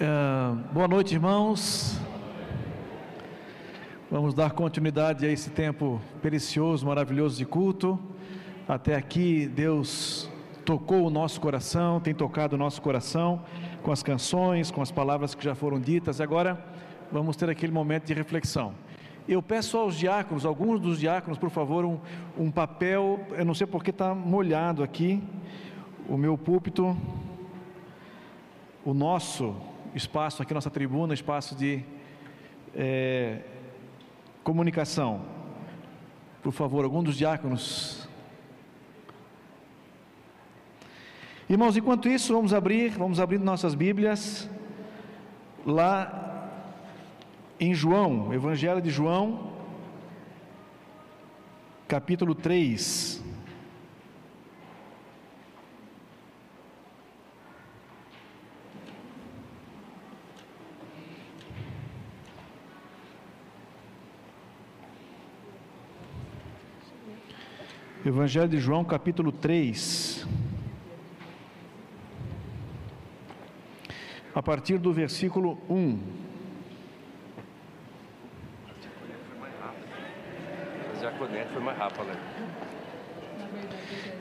É, 0.00 0.06
boa 0.72 0.86
noite, 0.86 1.14
irmãos. 1.14 1.98
Vamos 4.08 4.32
dar 4.32 4.52
continuidade 4.52 5.26
a 5.26 5.28
esse 5.28 5.50
tempo 5.50 6.00
precioso, 6.22 6.86
maravilhoso 6.86 7.36
de 7.36 7.44
culto. 7.44 7.98
Até 8.68 8.94
aqui, 8.94 9.48
Deus 9.48 10.30
tocou 10.64 11.04
o 11.04 11.10
nosso 11.10 11.40
coração, 11.40 11.98
tem 11.98 12.14
tocado 12.14 12.54
o 12.54 12.58
nosso 12.58 12.80
coração 12.80 13.42
com 13.82 13.90
as 13.90 14.00
canções, 14.00 14.70
com 14.70 14.80
as 14.80 14.92
palavras 14.92 15.34
que 15.34 15.42
já 15.42 15.56
foram 15.56 15.80
ditas. 15.80 16.20
Agora, 16.20 16.64
vamos 17.10 17.34
ter 17.34 17.50
aquele 17.50 17.72
momento 17.72 18.04
de 18.04 18.14
reflexão. 18.14 18.74
Eu 19.28 19.42
peço 19.42 19.76
aos 19.76 19.96
diáconos, 19.96 20.46
alguns 20.46 20.78
dos 20.78 21.00
diáconos, 21.00 21.40
por 21.40 21.50
favor, 21.50 21.84
um, 21.84 21.98
um 22.38 22.52
papel. 22.52 23.18
Eu 23.32 23.44
não 23.44 23.52
sei 23.52 23.66
porque 23.66 23.90
está 23.90 24.14
molhado 24.14 24.80
aqui 24.80 25.20
o 26.08 26.16
meu 26.16 26.38
púlpito, 26.38 26.96
o 28.84 28.94
nosso 28.94 29.56
espaço 29.98 30.42
aqui, 30.42 30.54
nossa 30.54 30.70
tribuna, 30.70 31.12
espaço 31.12 31.54
de 31.54 31.82
é, 32.74 33.40
comunicação. 34.42 35.22
Por 36.42 36.52
favor, 36.52 36.84
algum 36.84 37.02
dos 37.02 37.16
diáconos. 37.16 38.08
Irmãos, 41.50 41.76
enquanto 41.76 42.08
isso, 42.08 42.32
vamos 42.32 42.54
abrir, 42.54 42.90
vamos 42.90 43.18
abrir 43.20 43.38
nossas 43.38 43.74
Bíblias 43.74 44.48
lá 45.66 46.46
em 47.58 47.74
João, 47.74 48.32
Evangelho 48.32 48.80
de 48.80 48.90
João, 48.90 49.52
capítulo 51.88 52.34
3. 52.34 53.27
Evangelho 68.08 68.48
de 68.48 68.58
João, 68.58 68.82
capítulo 68.84 69.30
3. 69.30 70.26
A 74.34 74.42
partir 74.42 74.78
do 74.78 74.90
versículo 74.94 75.58
1. 75.68 75.98
Jaconete 81.02 81.52
foi 81.52 81.62
mais 81.62 81.76
rápido, 81.76 82.04
né? 82.06 82.16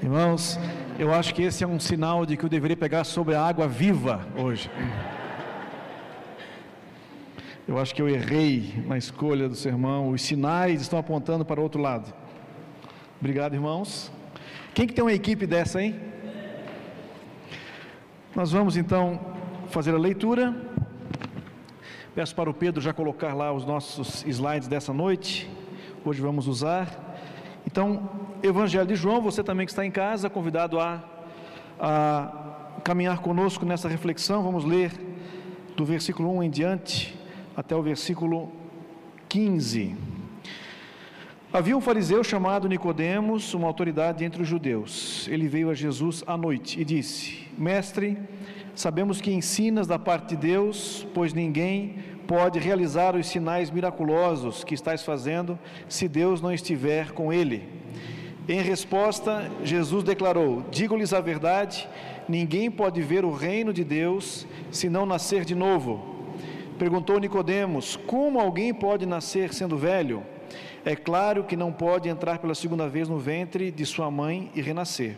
Irmãos, 0.03 0.59
eu 0.99 1.13
acho 1.13 1.33
que 1.33 1.43
esse 1.43 1.63
é 1.63 1.67
um 1.67 1.79
sinal 1.79 2.25
de 2.25 2.35
que 2.35 2.43
eu 2.43 2.49
deveria 2.49 2.75
pegar 2.75 3.05
sobre 3.05 3.35
a 3.35 3.41
água 3.41 3.69
viva 3.69 4.27
hoje. 4.35 4.69
Eu 7.65 7.79
acho 7.79 7.95
que 7.95 8.01
eu 8.01 8.09
errei 8.09 8.83
na 8.85 8.97
escolha 8.97 9.47
do 9.47 9.55
sermão. 9.55 10.09
Os 10.09 10.23
sinais 10.23 10.81
estão 10.81 10.99
apontando 10.99 11.45
para 11.45 11.61
o 11.61 11.63
outro 11.63 11.81
lado. 11.81 12.26
Obrigado, 13.19 13.55
irmãos. 13.55 14.11
Quem 14.75 14.85
que 14.85 14.93
tem 14.93 15.03
uma 15.03 15.11
equipe 15.11 15.47
dessa, 15.47 15.81
hein? 15.81 15.99
Nós 18.35 18.51
vamos 18.51 18.77
então 18.77 19.19
fazer 19.69 19.95
a 19.95 19.97
leitura. 19.97 20.55
Peço 22.13 22.35
para 22.35 22.47
o 22.47 22.53
Pedro 22.53 22.79
já 22.79 22.93
colocar 22.93 23.33
lá 23.33 23.51
os 23.51 23.65
nossos 23.65 24.23
slides 24.27 24.67
dessa 24.67 24.93
noite. 24.93 25.49
Hoje 26.05 26.21
vamos 26.21 26.47
usar. 26.47 27.17
Então, 27.65 28.07
Evangelho 28.43 28.85
de 28.85 28.95
João, 28.95 29.19
você 29.19 29.43
também 29.43 29.65
que 29.65 29.71
está 29.71 29.83
em 29.83 29.89
casa, 29.89 30.29
convidado 30.29 30.79
a, 30.79 31.03
a 31.79 32.81
caminhar 32.83 33.17
conosco 33.17 33.65
nessa 33.65 33.89
reflexão. 33.89 34.43
Vamos 34.43 34.63
ler 34.63 34.91
do 35.75 35.83
versículo 35.83 36.37
1 36.37 36.43
em 36.43 36.49
diante 36.51 37.17
até 37.55 37.75
o 37.75 37.81
versículo 37.81 38.51
15. 39.27 40.16
Havia 41.51 41.77
um 41.77 41.81
fariseu 41.81 42.25
chamado 42.25 42.67
Nicodemos, 42.67 43.53
uma 43.53 43.67
autoridade 43.67 44.25
entre 44.25 44.41
os 44.41 44.47
judeus. 44.47 45.25
Ele 45.29 45.47
veio 45.47 45.69
a 45.69 45.73
Jesus 45.73 46.21
à 46.27 46.35
noite 46.35 46.77
e 46.77 46.83
disse: 46.83 47.47
Mestre, 47.57 48.17
sabemos 48.75 49.21
que 49.21 49.31
ensinas 49.31 49.87
da 49.87 49.97
parte 49.97 50.35
de 50.35 50.35
Deus, 50.35 51.07
pois 51.13 51.33
ninguém 51.33 51.99
pode 52.27 52.59
realizar 52.59 53.15
os 53.15 53.27
sinais 53.27 53.71
miraculosos 53.71 54.65
que 54.65 54.73
estás 54.73 55.03
fazendo 55.03 55.57
se 55.87 56.09
Deus 56.09 56.41
não 56.41 56.51
estiver 56.51 57.13
com 57.13 57.31
ele. 57.31 57.63
Em 58.45 58.61
resposta, 58.61 59.49
Jesus 59.63 60.03
declarou: 60.03 60.65
Digo-lhes 60.69 61.13
a 61.13 61.21
verdade, 61.21 61.87
ninguém 62.27 62.69
pode 62.69 63.01
ver 63.01 63.23
o 63.23 63.31
reino 63.31 63.71
de 63.71 63.85
Deus 63.85 64.45
se 64.69 64.89
não 64.89 65.05
nascer 65.05 65.45
de 65.45 65.55
novo. 65.55 66.13
Perguntou 66.77 67.17
Nicodemos: 67.17 67.95
Como 67.95 68.37
alguém 68.37 68.73
pode 68.73 69.05
nascer 69.05 69.53
sendo 69.53 69.77
velho? 69.77 70.23
É 70.85 70.95
claro 70.95 71.43
que 71.43 71.55
não 71.55 71.71
pode 71.71 72.09
entrar 72.09 72.39
pela 72.39 72.55
segunda 72.55 72.87
vez 72.87 73.09
no 73.09 73.17
ventre 73.17 73.71
de 73.71 73.85
sua 73.85 74.09
mãe 74.09 74.51
e 74.55 74.61
renascer. 74.61 75.17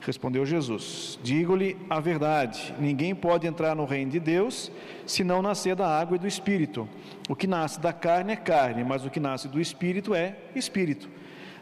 Respondeu 0.00 0.46
Jesus: 0.46 1.18
Digo-lhe 1.22 1.76
a 1.90 2.00
verdade: 2.00 2.74
ninguém 2.78 3.14
pode 3.14 3.46
entrar 3.46 3.74
no 3.74 3.84
reino 3.84 4.12
de 4.12 4.20
Deus 4.20 4.70
se 5.06 5.24
não 5.24 5.42
nascer 5.42 5.74
da 5.74 5.88
água 5.88 6.16
e 6.16 6.20
do 6.20 6.26
espírito. 6.26 6.88
O 7.28 7.34
que 7.34 7.46
nasce 7.46 7.80
da 7.80 7.92
carne 7.92 8.32
é 8.32 8.36
carne, 8.36 8.84
mas 8.84 9.04
o 9.04 9.10
que 9.10 9.20
nasce 9.20 9.48
do 9.48 9.60
espírito 9.60 10.14
é 10.14 10.36
espírito. 10.54 11.08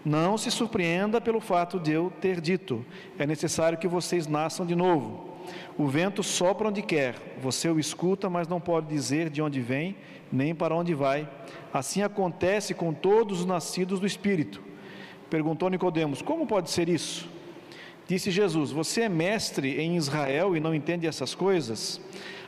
Não 0.05 0.39
se 0.39 0.51
surpreenda 0.51 1.21
pelo 1.21 1.41
fato 1.41 1.81
de 1.81 1.93
eu 1.93 2.13
ter 2.21 2.41
dito: 2.41 2.85
é 3.19 3.27
necessário 3.27 3.79
que 3.79 3.89
vocês 3.89 4.27
nasçam 4.27 4.67
de 4.67 4.77
novo. 4.77 5.36
O 5.77 5.87
vento 5.87 6.23
sopra 6.23 6.69
onde 6.69 6.83
quer, 6.83 7.15
você 7.41 7.69
o 7.69 7.79
escuta, 7.79 8.31
mas 8.31 8.49
não 8.49 8.61
pode 8.61 8.87
dizer 8.87 9.31
de 9.31 9.43
onde 9.43 9.61
vem, 9.61 9.97
nem 10.33 10.55
para 10.55 10.75
onde 10.75 10.95
vai. 10.95 11.29
Assim 11.73 12.03
acontece 12.03 12.75
com 12.75 12.93
todos 12.93 13.41
os 13.41 13.47
nascidos 13.47 14.01
do 14.01 14.07
Espírito. 14.07 14.63
Perguntou 15.31 15.69
Nicodemos: 15.69 16.23
Como 16.23 16.47
pode 16.47 16.71
ser 16.71 16.89
isso? 16.89 17.29
Disse 18.07 18.31
Jesus: 18.31 18.71
Você 18.71 19.03
é 19.03 19.09
mestre 19.09 19.81
em 19.81 19.97
Israel 19.97 20.57
e 20.57 20.61
não 20.61 20.75
entende 20.75 21.07
essas 21.07 21.35
coisas? 21.35 22.01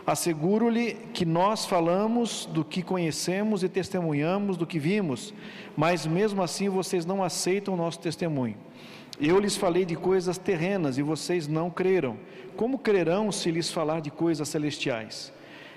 Asseguro-lhe 0.06 0.94
que 1.12 1.26
nós 1.26 1.66
falamos 1.66 2.46
do 2.46 2.64
que 2.64 2.82
conhecemos 2.82 3.62
e 3.62 3.68
testemunhamos 3.68 4.56
do 4.56 4.66
que 4.66 4.78
vimos, 4.78 5.34
mas 5.76 6.06
mesmo 6.06 6.42
assim 6.42 6.68
vocês 6.70 7.04
não 7.04 7.22
aceitam 7.22 7.74
o 7.74 7.76
nosso 7.76 8.00
testemunho. 8.00 8.56
Eu 9.20 9.40
lhes 9.40 9.56
falei 9.56 9.84
de 9.84 9.96
coisas 9.96 10.38
terrenas 10.38 10.96
e 10.96 11.02
vocês 11.02 11.48
não 11.48 11.70
creram. 11.70 12.16
Como 12.56 12.78
crerão 12.78 13.32
se 13.32 13.50
lhes 13.50 13.68
falar 13.68 14.00
de 14.00 14.12
coisas 14.12 14.48
celestiais? 14.48 15.32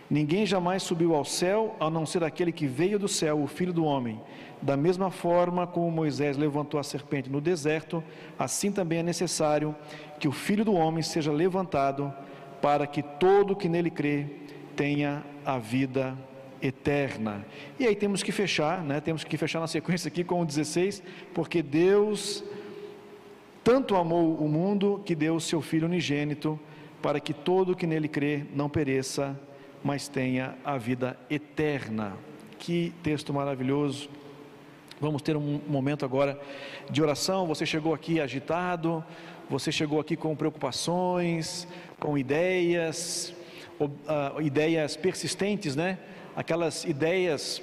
Ninguém 0.07 0.45
jamais 0.45 0.83
subiu 0.83 1.15
ao 1.15 1.25
céu, 1.25 1.75
a 1.79 1.89
não 1.89 2.05
ser 2.05 2.23
aquele 2.23 2.51
que 2.51 2.67
veio 2.67 2.99
do 2.99 3.07
céu, 3.07 3.41
o 3.41 3.47
Filho 3.47 3.73
do 3.73 3.83
Homem. 3.83 4.21
Da 4.61 4.77
mesma 4.77 5.09
forma 5.09 5.65
como 5.65 5.89
Moisés 5.89 6.37
levantou 6.37 6.79
a 6.79 6.83
serpente 6.83 7.31
no 7.31 7.41
deserto, 7.41 8.03
assim 8.37 8.71
também 8.71 8.99
é 8.99 9.03
necessário 9.03 9.75
que 10.19 10.27
o 10.27 10.31
Filho 10.31 10.63
do 10.63 10.73
Homem 10.73 11.01
seja 11.01 11.31
levantado, 11.31 12.13
para 12.61 12.85
que 12.85 13.01
todo 13.01 13.55
que 13.55 13.67
nele 13.67 13.89
crê 13.89 14.27
tenha 14.75 15.23
a 15.43 15.57
vida 15.57 16.15
eterna. 16.61 17.43
E 17.79 17.87
aí 17.87 17.95
temos 17.95 18.21
que 18.21 18.31
fechar, 18.31 18.83
né? 18.83 19.01
Temos 19.01 19.23
que 19.23 19.35
fechar 19.35 19.59
na 19.59 19.67
sequência 19.67 20.09
aqui 20.09 20.23
com 20.23 20.41
o 20.41 20.45
16, 20.45 21.01
porque 21.33 21.63
Deus 21.63 22.43
tanto 23.63 23.95
amou 23.95 24.35
o 24.35 24.47
mundo 24.47 25.01
que 25.05 25.15
deu 25.15 25.35
o 25.35 25.41
seu 25.41 25.61
Filho 25.61 25.85
unigênito, 25.87 26.59
para 27.01 27.19
que 27.19 27.33
todo 27.33 27.75
que 27.75 27.85
nele 27.85 28.07
crê 28.07 28.43
não 28.53 28.69
pereça, 28.69 29.39
mas 29.83 30.07
tenha 30.07 30.55
a 30.63 30.77
vida 30.77 31.17
eterna. 31.29 32.13
Que 32.57 32.93
texto 33.03 33.33
maravilhoso. 33.33 34.09
Vamos 34.99 35.21
ter 35.21 35.35
um 35.35 35.59
momento 35.67 36.05
agora 36.05 36.39
de 36.89 37.01
oração. 37.01 37.47
Você 37.47 37.65
chegou 37.65 37.93
aqui 37.93 38.19
agitado, 38.19 39.03
você 39.49 39.71
chegou 39.71 39.99
aqui 39.99 40.15
com 40.15 40.35
preocupações, 40.35 41.67
com 41.99 42.17
ideias, 42.17 43.33
uh, 43.79 44.41
ideias 44.41 44.95
persistentes, 44.95 45.75
né? 45.75 45.97
Aquelas 46.35 46.85
ideias 46.85 47.61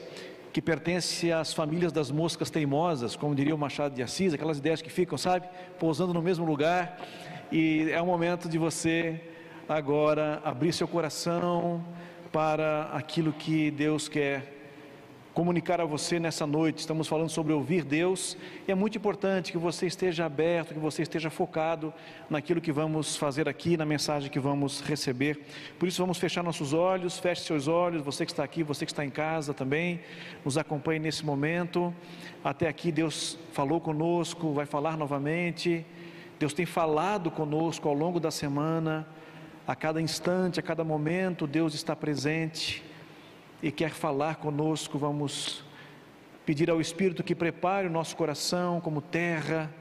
que 0.58 0.62
pertence 0.62 1.30
às 1.30 1.54
famílias 1.54 1.92
das 1.92 2.10
moscas 2.10 2.50
teimosas, 2.50 3.14
como 3.14 3.32
diria 3.32 3.54
o 3.54 3.58
Machado 3.58 3.94
de 3.94 4.02
Assis, 4.02 4.34
aquelas 4.34 4.58
ideias 4.58 4.82
que 4.82 4.90
ficam, 4.90 5.16
sabe, 5.16 5.48
pousando 5.78 6.12
no 6.12 6.20
mesmo 6.20 6.44
lugar. 6.44 6.98
E 7.52 7.88
é 7.92 8.02
o 8.02 8.06
momento 8.06 8.48
de 8.48 8.58
você 8.58 9.20
agora 9.68 10.42
abrir 10.44 10.72
seu 10.72 10.88
coração 10.88 11.84
para 12.32 12.90
aquilo 12.92 13.32
que 13.32 13.70
Deus 13.70 14.08
quer 14.08 14.57
comunicar 15.38 15.80
a 15.80 15.84
você 15.84 16.18
nessa 16.18 16.44
noite. 16.44 16.78
Estamos 16.78 17.06
falando 17.06 17.28
sobre 17.28 17.52
ouvir 17.52 17.84
Deus 17.84 18.36
e 18.66 18.72
é 18.72 18.74
muito 18.74 18.98
importante 18.98 19.52
que 19.52 19.56
você 19.56 19.86
esteja 19.86 20.26
aberto, 20.26 20.74
que 20.74 20.80
você 20.80 21.02
esteja 21.02 21.30
focado 21.30 21.94
naquilo 22.28 22.60
que 22.60 22.72
vamos 22.72 23.14
fazer 23.14 23.48
aqui, 23.48 23.76
na 23.76 23.86
mensagem 23.86 24.28
que 24.32 24.40
vamos 24.40 24.80
receber. 24.80 25.38
Por 25.78 25.86
isso, 25.86 26.02
vamos 26.02 26.18
fechar 26.18 26.42
nossos 26.42 26.72
olhos, 26.72 27.20
feche 27.20 27.42
seus 27.42 27.68
olhos, 27.68 28.02
você 28.02 28.26
que 28.26 28.32
está 28.32 28.42
aqui, 28.42 28.64
você 28.64 28.84
que 28.84 28.90
está 28.90 29.04
em 29.04 29.10
casa 29.10 29.54
também, 29.54 30.00
nos 30.44 30.58
acompanhe 30.58 30.98
nesse 30.98 31.24
momento. 31.24 31.94
Até 32.42 32.66
aqui, 32.66 32.90
Deus 32.90 33.38
falou 33.52 33.80
conosco, 33.80 34.52
vai 34.52 34.66
falar 34.66 34.96
novamente. 34.96 35.86
Deus 36.36 36.52
tem 36.52 36.66
falado 36.66 37.30
conosco 37.30 37.88
ao 37.88 37.94
longo 37.94 38.18
da 38.18 38.32
semana 38.32 39.06
a 39.64 39.76
cada 39.76 40.02
instante, 40.02 40.58
a 40.58 40.64
cada 40.64 40.82
momento, 40.82 41.46
Deus 41.46 41.74
está 41.74 41.94
presente 41.94 42.87
e 43.62 43.70
quer 43.70 43.90
falar 43.90 44.36
conosco. 44.36 44.98
Vamos 44.98 45.64
pedir 46.44 46.70
ao 46.70 46.80
Espírito 46.80 47.22
que 47.22 47.34
prepare 47.34 47.86
o 47.86 47.90
nosso 47.90 48.16
coração 48.16 48.80
como 48.80 49.00
terra 49.00 49.72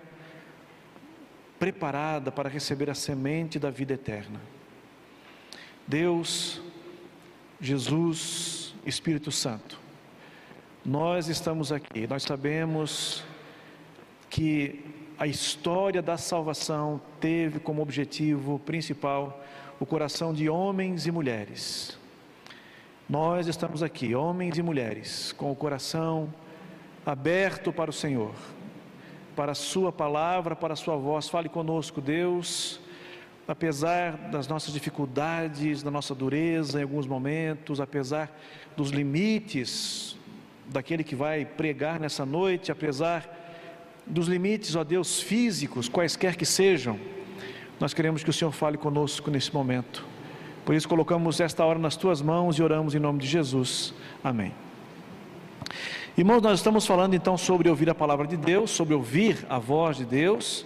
preparada 1.60 2.32
para 2.32 2.50
receber 2.50 2.90
a 2.90 2.94
semente 2.94 3.58
da 3.58 3.70
vida 3.70 3.94
eterna. 3.94 4.40
Deus, 5.88 6.62
Jesus, 7.60 8.76
Espírito 8.86 9.32
Santo, 9.32 9.80
nós 10.86 11.28
estamos 11.28 11.72
aqui, 11.72 12.06
nós 12.08 12.24
sabemos 12.24 13.24
que 14.30 14.86
a 15.18 15.26
história 15.26 16.02
da 16.02 16.18
salvação 16.18 17.02
teve 17.20 17.60
como 17.60 17.82
objetivo 17.82 18.60
principal 18.60 19.44
o 19.80 19.86
coração 19.86 20.34
de 20.34 20.50
homens 20.50 21.08
e 21.08 21.12
mulheres. 21.12 21.97
Nós 23.09 23.48
estamos 23.48 23.81
aqui, 23.81 24.13
homens 24.13 24.57
e 24.57 24.62
mulheres, 24.62 25.31
com 25.31 25.50
o 25.50 25.56
coração 25.56 26.27
aberto 27.06 27.71
para 27.71 27.89
o 27.89 27.94
Senhor, 27.94 28.36
para 29.33 29.54
a 29.54 29.56
Sua 29.56 29.94
palavra, 29.94 30.57
para 30.57 30.74
a 30.74 30.75
Sua 30.75 30.98
voz. 30.98 31.30
Fale 31.30 31.48
conosco, 31.48 32.01
Deus, 32.01 32.81
apesar 33.48 34.18
das 34.30 34.50
nossas 34.50 34.74
dificuldades, 34.74 35.81
da 35.81 35.89
nossa 35.89 36.13
dureza 36.13 36.80
em 36.80 36.83
alguns 36.83 37.07
momentos, 37.07 37.80
apesar 37.80 38.30
dos 38.75 38.89
limites 38.89 40.18
daquele 40.65 41.01
que 41.01 41.15
vai 41.15 41.45
pregar 41.45 42.01
nessa 42.01 42.25
noite, 42.25 42.74
apesar 42.74 43.25
dos 44.06 44.27
limites, 44.27 44.75
ó 44.75 44.83
Deus, 44.83 45.21
físicos, 45.21 45.88
quaisquer 45.88 46.36
que 46.36 46.45
sejam, 46.45 47.00
nós 47.80 47.94
queremos 47.94 48.21
que 48.21 48.30
o 48.30 48.33
Senhor 48.33 48.51
fale 48.51 48.77
conosco 48.77 49.31
nesse 49.31 49.54
momento. 49.54 50.17
Por 50.68 50.75
isso 50.75 50.90
colocamos 50.90 51.40
esta 51.40 51.64
hora 51.64 51.80
nas 51.80 51.96
tuas 51.96 52.22
mãos 52.22 52.60
e 52.60 52.62
oramos 52.62 52.94
em 52.94 53.00
nome 53.00 53.19
de 53.19 53.25
Jesus. 53.25 53.94
Amém. 54.22 54.54
Irmãos, 56.18 56.42
nós 56.42 56.60
estamos 56.60 56.86
falando 56.86 57.14
então 57.14 57.38
sobre 57.38 57.69
ouvir 57.69 57.90
a 57.90 57.96
palavra 57.96 58.28
de 58.28 58.36
Deus, 58.36 58.69
sobre 58.69 58.94
ouvir 58.94 59.46
a 59.50 59.60
voz 59.60 59.96
de 59.96 60.04
Deus. 60.04 60.66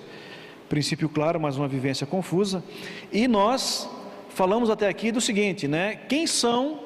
Princípio 0.67 1.07
claro, 1.07 1.39
mas 1.39 1.55
uma 1.55 1.67
vivência 1.67 2.07
confusa. 2.07 2.63
E 3.11 3.27
nós 3.27 3.87
falamos 4.29 4.71
até 4.71 4.87
aqui 4.87 5.11
do 5.11 5.21
seguinte, 5.21 5.67
né? 5.67 5.99
Quem 6.09 6.25
são 6.25 6.79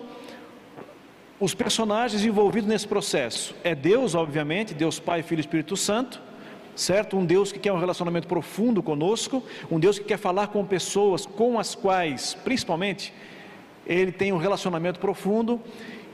os 1.40 1.56
personagens 1.56 2.26
envolvidos 2.26 2.68
nesse 2.68 2.86
processo? 2.86 3.56
É 3.64 3.74
Deus, 3.74 4.14
obviamente, 4.14 4.74
Deus 4.74 5.00
Pai, 5.00 5.24
Filho 5.24 5.40
e 5.40 5.42
Espírito 5.42 5.78
Santo 5.78 6.22
certo? 6.76 7.18
Um 7.18 7.26
Deus 7.26 7.52
que 7.52 7.60
quer 7.60 7.72
um 7.72 7.80
relacionamento 7.80 8.28
profundo 8.28 8.84
conosco, 8.84 9.44
um 9.72 9.80
Deus 9.80 9.98
que 9.98 10.06
quer 10.06 10.18
falar 10.18 10.48
com 10.48 10.66
pessoas 10.66 11.26
com 11.26 11.58
as 11.60 11.74
quais, 11.74 12.34
principalmente, 12.44 13.14
ele 13.86 14.12
tem 14.12 14.34
um 14.34 14.38
relacionamento 14.38 15.00
profundo. 15.00 15.62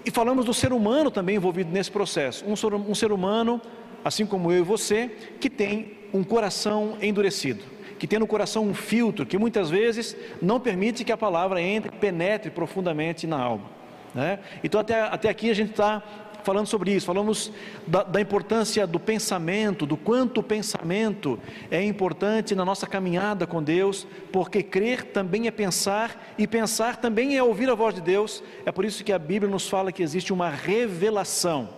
E 0.05 0.11
falamos 0.11 0.45
do 0.45 0.53
ser 0.53 0.73
humano 0.73 1.11
também 1.11 1.35
envolvido 1.35 1.71
nesse 1.71 1.91
processo. 1.91 2.43
Um 2.45 2.55
ser, 2.55 2.73
um 2.73 2.95
ser 2.95 3.11
humano, 3.11 3.61
assim 4.03 4.25
como 4.25 4.51
eu 4.51 4.59
e 4.59 4.63
você, 4.63 5.09
que 5.39 5.49
tem 5.49 5.97
um 6.13 6.23
coração 6.23 6.97
endurecido, 7.01 7.63
que 7.97 8.07
tem 8.07 8.19
no 8.19 8.27
coração 8.27 8.65
um 8.65 8.73
filtro 8.73 9.25
que 9.25 9.37
muitas 9.37 9.69
vezes 9.69 10.15
não 10.41 10.59
permite 10.59 11.03
que 11.03 11.11
a 11.11 11.17
palavra 11.17 11.61
entre, 11.61 11.91
penetre 11.91 12.49
profundamente 12.49 13.27
na 13.27 13.39
alma. 13.39 13.69
Né? 14.13 14.39
Então, 14.63 14.81
até, 14.81 15.01
até 15.01 15.29
aqui 15.29 15.49
a 15.49 15.53
gente 15.53 15.71
está 15.71 16.03
falando 16.43 16.67
sobre 16.67 16.93
isso, 16.93 17.05
falamos 17.05 17.51
da, 17.85 18.03
da, 18.03 18.21
importância 18.21 18.85
do 18.85 18.99
pensamento, 18.99 19.85
do 19.85 19.97
quanto 19.97 20.39
o 20.39 20.43
pensamento 20.43 21.39
é 21.69 21.83
importante 21.83 22.55
na 22.55 22.65
nossa 22.65 22.87
caminhada 22.87 23.47
com 23.47 23.61
Deus, 23.61 24.07
porque 24.31 24.63
crer 24.63 25.05
também 25.05 25.47
é 25.47 25.51
pensar, 25.51 26.33
e 26.37 26.47
pensar 26.47 26.97
também 26.97 27.37
é 27.37 27.43
ouvir 27.43 27.69
a 27.69 27.75
voz 27.75 27.95
de 27.95 28.01
Deus. 28.01 28.43
É 28.65 28.71
por 28.71 28.85
isso 28.85 29.03
que 29.03 29.13
a 29.13 29.19
Bíblia 29.19 29.51
nos 29.51 29.67
fala 29.67 29.91
que 29.91 30.03
existe 30.03 30.31
uma 30.33 30.49
revelação. 30.49 31.69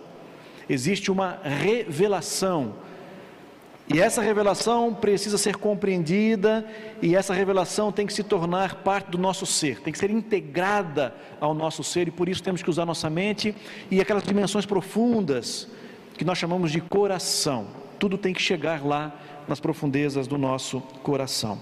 Existe 0.68 1.10
uma 1.10 1.38
revelação 1.42 2.74
e 3.86 4.00
essa 4.00 4.22
revelação 4.22 4.94
precisa 4.94 5.36
ser 5.36 5.56
compreendida, 5.56 6.64
e 7.02 7.14
essa 7.14 7.34
revelação 7.34 7.92
tem 7.92 8.06
que 8.06 8.14
se 8.14 8.22
tornar 8.22 8.76
parte 8.76 9.10
do 9.10 9.18
nosso 9.18 9.44
ser, 9.44 9.80
tem 9.80 9.92
que 9.92 9.98
ser 9.98 10.10
integrada 10.10 11.14
ao 11.38 11.52
nosso 11.52 11.84
ser, 11.84 12.08
e 12.08 12.10
por 12.10 12.28
isso 12.28 12.42
temos 12.42 12.62
que 12.62 12.70
usar 12.70 12.86
nossa 12.86 13.10
mente 13.10 13.54
e 13.90 14.00
aquelas 14.00 14.22
dimensões 14.22 14.64
profundas 14.64 15.68
que 16.16 16.24
nós 16.24 16.38
chamamos 16.38 16.72
de 16.72 16.80
coração. 16.80 17.66
Tudo 17.98 18.16
tem 18.16 18.32
que 18.32 18.40
chegar 18.40 18.84
lá 18.84 19.14
nas 19.46 19.60
profundezas 19.60 20.26
do 20.26 20.38
nosso 20.38 20.80
coração. 21.02 21.60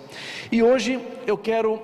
E 0.51 0.63
hoje 0.63 1.01
eu 1.27 1.37
quero, 1.37 1.83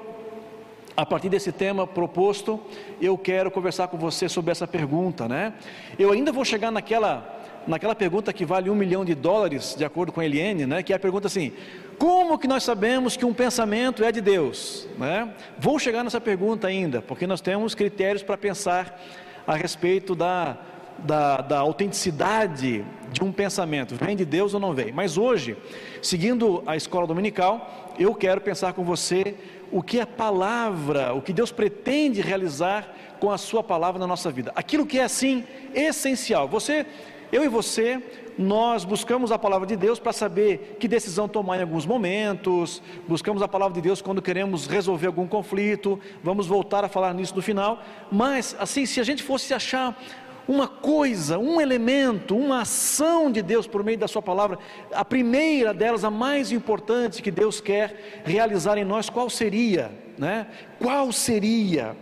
a 0.96 1.04
partir 1.04 1.28
desse 1.28 1.50
tema 1.50 1.84
proposto, 1.84 2.60
eu 3.00 3.18
quero 3.18 3.50
conversar 3.50 3.88
com 3.88 3.98
você 3.98 4.28
sobre 4.28 4.52
essa 4.52 4.68
pergunta, 4.68 5.26
né? 5.26 5.54
Eu 5.98 6.12
ainda 6.12 6.30
vou 6.30 6.44
chegar 6.44 6.70
naquela 6.70 7.37
naquela 7.68 7.94
pergunta 7.94 8.32
que 8.32 8.44
vale 8.44 8.70
um 8.70 8.74
milhão 8.74 9.04
de 9.04 9.14
dólares, 9.14 9.74
de 9.76 9.84
acordo 9.84 10.10
com 10.10 10.20
a 10.20 10.24
Eliane, 10.24 10.66
né, 10.66 10.82
que 10.82 10.92
é 10.92 10.96
a 10.96 10.98
pergunta 10.98 11.26
assim: 11.26 11.52
como 11.98 12.38
que 12.38 12.48
nós 12.48 12.64
sabemos 12.64 13.16
que 13.16 13.24
um 13.24 13.34
pensamento 13.34 14.02
é 14.02 14.10
de 14.10 14.20
Deus? 14.20 14.88
Né? 14.96 15.32
Vou 15.58 15.78
chegar 15.78 16.02
nessa 16.02 16.20
pergunta 16.20 16.66
ainda, 16.66 17.02
porque 17.02 17.26
nós 17.26 17.40
temos 17.40 17.74
critérios 17.74 18.22
para 18.22 18.38
pensar 18.38 19.00
a 19.46 19.54
respeito 19.54 20.14
da, 20.14 20.56
da, 20.98 21.38
da, 21.42 21.58
autenticidade 21.58 22.84
de 23.12 23.22
um 23.22 23.32
pensamento, 23.32 23.94
vem 23.94 24.16
de 24.16 24.24
Deus 24.24 24.54
ou 24.54 24.60
não 24.60 24.74
vem. 24.74 24.92
Mas 24.92 25.16
hoje, 25.16 25.56
seguindo 26.02 26.62
a 26.66 26.76
escola 26.76 27.06
dominical, 27.06 27.94
eu 27.98 28.14
quero 28.14 28.40
pensar 28.40 28.72
com 28.72 28.84
você 28.84 29.34
o 29.70 29.82
que 29.82 30.00
a 30.00 30.06
palavra, 30.06 31.12
o 31.12 31.20
que 31.20 31.32
Deus 31.32 31.52
pretende 31.52 32.20
realizar 32.22 32.94
com 33.20 33.30
a 33.30 33.38
sua 33.38 33.62
palavra 33.62 33.98
na 33.98 34.06
nossa 34.06 34.30
vida. 34.30 34.52
Aquilo 34.54 34.86
que 34.86 34.98
é 34.98 35.04
assim 35.04 35.44
essencial. 35.74 36.48
Você 36.48 36.86
eu 37.30 37.44
e 37.44 37.48
você, 37.48 38.02
nós 38.38 38.84
buscamos 38.84 39.32
a 39.32 39.38
palavra 39.38 39.66
de 39.66 39.76
Deus 39.76 39.98
para 39.98 40.12
saber 40.12 40.76
que 40.78 40.86
decisão 40.86 41.28
tomar 41.28 41.58
em 41.58 41.62
alguns 41.62 41.84
momentos, 41.84 42.82
buscamos 43.06 43.42
a 43.42 43.48
palavra 43.48 43.74
de 43.74 43.80
Deus 43.80 44.00
quando 44.00 44.22
queremos 44.22 44.66
resolver 44.66 45.08
algum 45.08 45.26
conflito, 45.26 45.98
vamos 46.22 46.46
voltar 46.46 46.84
a 46.84 46.88
falar 46.88 47.12
nisso 47.12 47.34
no 47.34 47.42
final, 47.42 47.82
mas 48.10 48.56
assim, 48.58 48.86
se 48.86 49.00
a 49.00 49.04
gente 49.04 49.22
fosse 49.22 49.52
achar 49.52 50.00
uma 50.46 50.66
coisa, 50.66 51.38
um 51.38 51.60
elemento, 51.60 52.34
uma 52.34 52.62
ação 52.62 53.30
de 53.30 53.42
Deus 53.42 53.66
por 53.66 53.84
meio 53.84 53.98
da 53.98 54.08
Sua 54.08 54.22
palavra, 54.22 54.58
a 54.90 55.04
primeira 55.04 55.74
delas, 55.74 56.04
a 56.04 56.10
mais 56.10 56.50
importante 56.50 57.20
que 57.20 57.30
Deus 57.30 57.60
quer 57.60 58.22
realizar 58.24 58.78
em 58.78 58.84
nós, 58.84 59.10
qual 59.10 59.28
seria? 59.28 59.90
Né? 60.16 60.46
Qual 60.78 61.12
seria? 61.12 61.94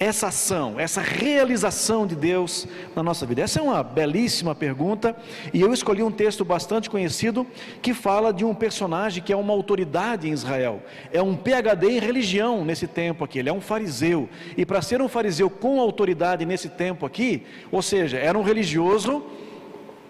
Essa 0.00 0.28
ação, 0.28 0.78
essa 0.78 1.00
realização 1.00 2.06
de 2.06 2.14
Deus 2.14 2.66
na 2.94 3.02
nossa 3.02 3.26
vida? 3.26 3.42
Essa 3.42 3.58
é 3.58 3.62
uma 3.62 3.82
belíssima 3.82 4.54
pergunta 4.54 5.16
e 5.52 5.60
eu 5.60 5.72
escolhi 5.72 6.02
um 6.02 6.10
texto 6.10 6.44
bastante 6.44 6.88
conhecido 6.88 7.46
que 7.82 7.92
fala 7.92 8.32
de 8.32 8.44
um 8.44 8.54
personagem 8.54 9.22
que 9.22 9.32
é 9.32 9.36
uma 9.36 9.52
autoridade 9.52 10.28
em 10.28 10.32
Israel, 10.32 10.82
é 11.12 11.20
um 11.20 11.36
PhD 11.36 11.90
em 11.90 11.98
religião 11.98 12.64
nesse 12.64 12.86
tempo 12.86 13.24
aqui, 13.24 13.38
ele 13.40 13.48
é 13.48 13.52
um 13.52 13.60
fariseu 13.60 14.28
e 14.56 14.64
para 14.64 14.80
ser 14.82 15.02
um 15.02 15.08
fariseu 15.08 15.50
com 15.50 15.80
autoridade 15.80 16.44
nesse 16.46 16.68
tempo 16.68 17.04
aqui, 17.04 17.42
ou 17.72 17.82
seja, 17.82 18.18
era 18.18 18.38
um 18.38 18.42
religioso 18.42 19.24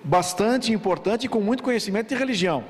bastante 0.04 0.72
importante 0.72 1.24
e 1.24 1.28
com 1.28 1.40
muito 1.40 1.62
conhecimento 1.62 2.08
de 2.08 2.14
religião. 2.14 2.64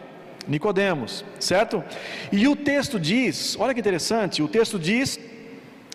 Nicodemos, 0.46 1.24
certo? 1.38 1.84
E 2.32 2.48
o 2.48 2.56
texto 2.56 2.98
diz, 2.98 3.54
olha 3.60 3.74
que 3.74 3.80
interessante, 3.80 4.42
o 4.42 4.48
texto 4.48 4.78
diz 4.78 5.20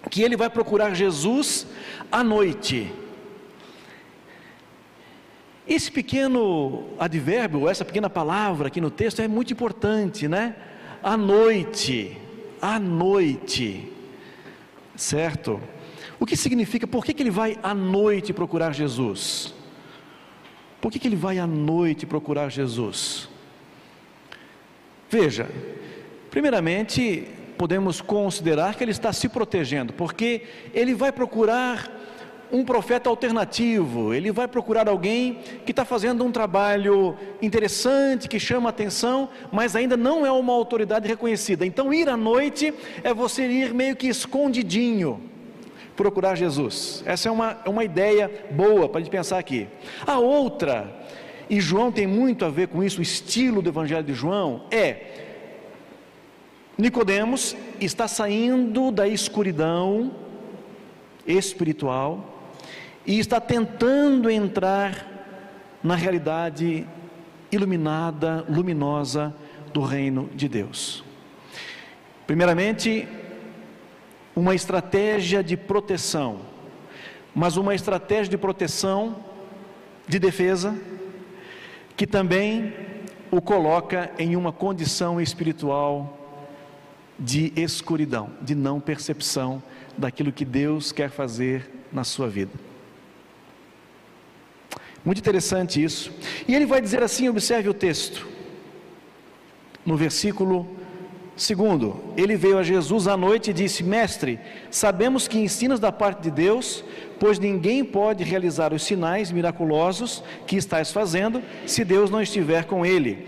que 0.09 0.21
ele 0.21 0.35
vai 0.35 0.49
procurar 0.49 0.93
Jesus 0.93 1.67
à 2.11 2.23
noite. 2.23 2.91
Esse 5.67 5.91
pequeno 5.91 6.89
advérbio, 6.99 7.69
essa 7.69 7.85
pequena 7.85 8.09
palavra 8.09 8.67
aqui 8.67 8.81
no 8.81 8.91
texto 8.91 9.21
é 9.21 9.27
muito 9.27 9.53
importante, 9.53 10.27
né? 10.27 10.55
À 11.01 11.15
noite, 11.15 12.17
à 12.61 12.77
noite, 12.79 13.91
certo? 14.95 15.61
O 16.19 16.25
que 16.25 16.35
significa, 16.35 16.85
por 16.85 17.05
que, 17.05 17.13
que 17.13 17.23
ele 17.23 17.31
vai 17.31 17.57
à 17.63 17.73
noite 17.73 18.33
procurar 18.33 18.73
Jesus? 18.73 19.53
Por 20.81 20.91
que, 20.91 20.99
que 20.99 21.07
ele 21.07 21.15
vai 21.15 21.39
à 21.39 21.47
noite 21.47 22.05
procurar 22.05 22.49
Jesus? 22.49 23.29
Veja, 25.09 25.49
primeiramente, 26.29 27.27
podemos 27.63 28.01
considerar 28.01 28.75
que 28.75 28.83
ele 28.83 28.91
está 28.91 29.13
se 29.13 29.29
protegendo, 29.29 29.93
porque 29.93 30.41
ele 30.73 30.93
vai 30.93 31.13
procurar 31.13 31.89
um 32.51 32.65
profeta 32.65 33.09
alternativo, 33.09 34.13
ele 34.13 34.33
vai 34.33 34.49
procurar 34.49 34.89
alguém 34.89 35.39
que 35.65 35.71
está 35.71 35.85
fazendo 35.85 36.25
um 36.25 36.31
trabalho 36.31 37.15
interessante, 37.41 38.27
que 38.27 38.37
chama 38.37 38.67
atenção, 38.67 39.29
mas 39.49 39.77
ainda 39.77 39.95
não 39.95 40.25
é 40.25 40.31
uma 40.33 40.51
autoridade 40.51 41.07
reconhecida. 41.07 41.65
Então, 41.65 41.93
ir 41.93 42.09
à 42.09 42.17
noite 42.17 42.73
é 43.01 43.13
você 43.13 43.47
ir 43.47 43.73
meio 43.73 43.95
que 43.95 44.09
escondidinho, 44.09 45.21
procurar 45.95 46.35
Jesus. 46.35 47.01
Essa 47.05 47.29
é 47.29 47.31
uma, 47.31 47.61
é 47.63 47.69
uma 47.69 47.85
ideia 47.85 48.29
boa 48.51 48.89
para 48.89 48.99
a 48.99 49.01
gente 49.01 49.09
pensar 49.09 49.37
aqui. 49.39 49.69
A 50.05 50.19
outra, 50.19 50.93
e 51.49 51.61
João 51.61 51.93
tem 51.93 52.07
muito 52.07 52.43
a 52.43 52.49
ver 52.49 52.67
com 52.67 52.83
isso, 52.83 52.99
o 52.99 53.01
estilo 53.01 53.61
do 53.61 53.69
Evangelho 53.69 54.03
de 54.03 54.13
João, 54.13 54.65
é 54.69 55.22
Nicodemos 56.77 57.55
está 57.79 58.07
saindo 58.07 58.91
da 58.91 59.07
escuridão 59.07 60.11
espiritual 61.25 62.49
e 63.05 63.19
está 63.19 63.39
tentando 63.39 64.29
entrar 64.29 65.07
na 65.83 65.95
realidade 65.95 66.87
iluminada, 67.51 68.43
luminosa 68.49 69.35
do 69.71 69.81
reino 69.81 70.29
de 70.33 70.49
Deus. 70.49 71.03
Primeiramente, 72.25 73.07
uma 74.35 74.55
estratégia 74.55 75.43
de 75.43 75.55
proteção, 75.55 76.39
mas 77.35 77.55
uma 77.55 77.75
estratégia 77.75 78.31
de 78.31 78.37
proteção, 78.37 79.17
de 80.07 80.17
defesa, 80.17 80.75
que 81.95 82.07
também 82.07 82.73
o 83.29 83.39
coloca 83.39 84.11
em 84.17 84.35
uma 84.35 84.51
condição 84.51 85.21
espiritual 85.21 86.22
de 87.17 87.53
escuridão, 87.55 88.31
de 88.41 88.55
não 88.55 88.79
percepção 88.79 89.61
daquilo 89.97 90.31
que 90.31 90.45
Deus 90.45 90.91
quer 90.91 91.09
fazer 91.09 91.69
na 91.91 92.03
sua 92.03 92.27
vida. 92.27 92.51
Muito 95.05 95.19
interessante 95.19 95.83
isso. 95.83 96.11
E 96.47 96.55
ele 96.55 96.65
vai 96.65 96.81
dizer 96.81 97.03
assim: 97.03 97.27
observe 97.29 97.69
o 97.69 97.73
texto, 97.73 98.25
no 99.85 99.97
versículo 99.97 100.67
segundo, 101.35 102.01
ele 102.15 102.35
veio 102.35 102.57
a 102.57 102.63
Jesus 102.63 103.07
à 103.07 103.17
noite 103.17 103.49
e 103.49 103.53
disse: 103.53 103.83
Mestre, 103.83 104.39
sabemos 104.71 105.27
que 105.27 105.37
ensinas 105.37 105.79
da 105.79 105.91
parte 105.91 106.21
de 106.21 106.31
Deus, 106.31 106.83
pois 107.19 107.37
ninguém 107.37 107.83
pode 107.83 108.23
realizar 108.23 108.73
os 108.73 108.83
sinais 108.83 109.31
miraculosos 109.31 110.23
que 110.47 110.55
estás 110.55 110.91
fazendo 110.91 111.41
se 111.65 111.83
Deus 111.83 112.09
não 112.09 112.21
estiver 112.21 112.65
com 112.65 112.85
ele. 112.85 113.27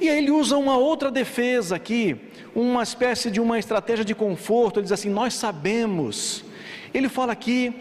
E 0.00 0.08
aí 0.08 0.18
ele 0.18 0.30
usa 0.30 0.56
uma 0.56 0.76
outra 0.76 1.10
defesa 1.10 1.74
aqui, 1.74 2.16
uma 2.54 2.82
espécie 2.82 3.30
de 3.30 3.40
uma 3.40 3.58
estratégia 3.58 4.04
de 4.04 4.14
conforto. 4.14 4.78
Ele 4.78 4.84
diz 4.84 4.92
assim: 4.92 5.10
Nós 5.10 5.34
sabemos. 5.34 6.44
Ele 6.92 7.08
fala 7.08 7.32
aqui 7.32 7.74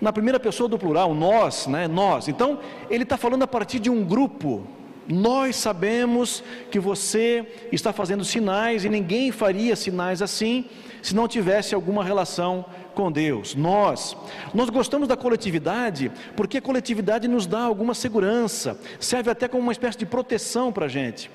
na 0.00 0.12
primeira 0.12 0.40
pessoa 0.40 0.68
do 0.68 0.78
plural, 0.78 1.14
nós, 1.14 1.66
né? 1.66 1.86
Nós. 1.86 2.28
Então, 2.28 2.58
ele 2.88 3.02
está 3.02 3.16
falando 3.16 3.42
a 3.42 3.46
partir 3.46 3.78
de 3.78 3.90
um 3.90 4.04
grupo. 4.04 4.66
Nós 5.10 5.56
sabemos 5.56 6.42
que 6.70 6.78
você 6.78 7.46
está 7.72 7.92
fazendo 7.92 8.24
sinais 8.24 8.84
e 8.84 8.88
ninguém 8.88 9.32
faria 9.32 9.74
sinais 9.74 10.22
assim 10.22 10.64
se 11.02 11.14
não 11.14 11.26
tivesse 11.26 11.74
alguma 11.74 12.04
relação 12.04 12.64
com 12.94 13.10
Deus. 13.10 13.54
Nós, 13.54 14.16
nós 14.52 14.68
gostamos 14.68 15.08
da 15.08 15.16
coletividade 15.16 16.10
porque 16.36 16.58
a 16.58 16.62
coletividade 16.62 17.26
nos 17.26 17.46
dá 17.46 17.62
alguma 17.62 17.94
segurança, 17.94 18.78
serve 18.98 19.30
até 19.30 19.48
como 19.48 19.62
uma 19.62 19.72
espécie 19.72 19.98
de 19.98 20.06
proteção 20.06 20.72
para 20.72 20.86
a 20.86 20.88
gente. 20.88 21.30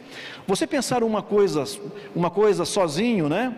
Você 0.47 0.67
pensar 0.67 1.03
uma 1.03 1.21
coisa, 1.21 1.63
uma 2.15 2.29
coisa 2.29 2.65
sozinho, 2.65 3.27
né? 3.27 3.53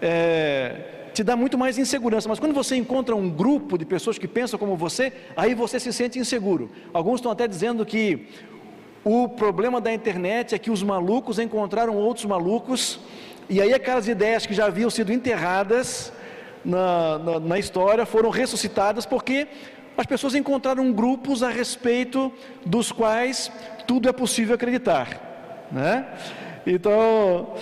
É, 0.00 0.92
te 1.14 1.24
dá 1.24 1.34
muito 1.34 1.56
mais 1.56 1.78
insegurança. 1.78 2.28
Mas 2.28 2.38
quando 2.38 2.52
você 2.52 2.76
encontra 2.76 3.16
um 3.16 3.30
grupo 3.30 3.78
de 3.78 3.86
pessoas 3.86 4.18
que 4.18 4.28
pensam 4.28 4.58
como 4.58 4.76
você, 4.76 5.10
aí 5.34 5.54
você 5.54 5.80
se 5.80 5.90
sente 5.90 6.18
inseguro. 6.18 6.70
Alguns 6.92 7.20
estão 7.20 7.32
até 7.32 7.48
dizendo 7.48 7.86
que 7.86 8.28
o 9.08 9.28
problema 9.28 9.80
da 9.80 9.94
internet 9.94 10.52
é 10.52 10.58
que 10.58 10.68
os 10.68 10.82
malucos 10.82 11.38
encontraram 11.38 11.94
outros 11.94 12.26
malucos, 12.26 12.98
e 13.48 13.62
aí 13.62 13.72
aquelas 13.72 14.08
ideias 14.08 14.46
que 14.46 14.52
já 14.52 14.66
haviam 14.66 14.90
sido 14.90 15.12
enterradas 15.12 16.12
na, 16.64 17.16
na, 17.20 17.38
na 17.38 17.56
história 17.56 18.04
foram 18.04 18.30
ressuscitadas 18.30 19.06
porque 19.06 19.46
as 19.96 20.06
pessoas 20.06 20.34
encontraram 20.34 20.92
grupos 20.92 21.44
a 21.44 21.48
respeito 21.48 22.32
dos 22.64 22.90
quais 22.90 23.48
tudo 23.86 24.08
é 24.08 24.12
possível 24.12 24.56
acreditar, 24.56 25.68
né? 25.70 26.04
Então, 26.66 27.54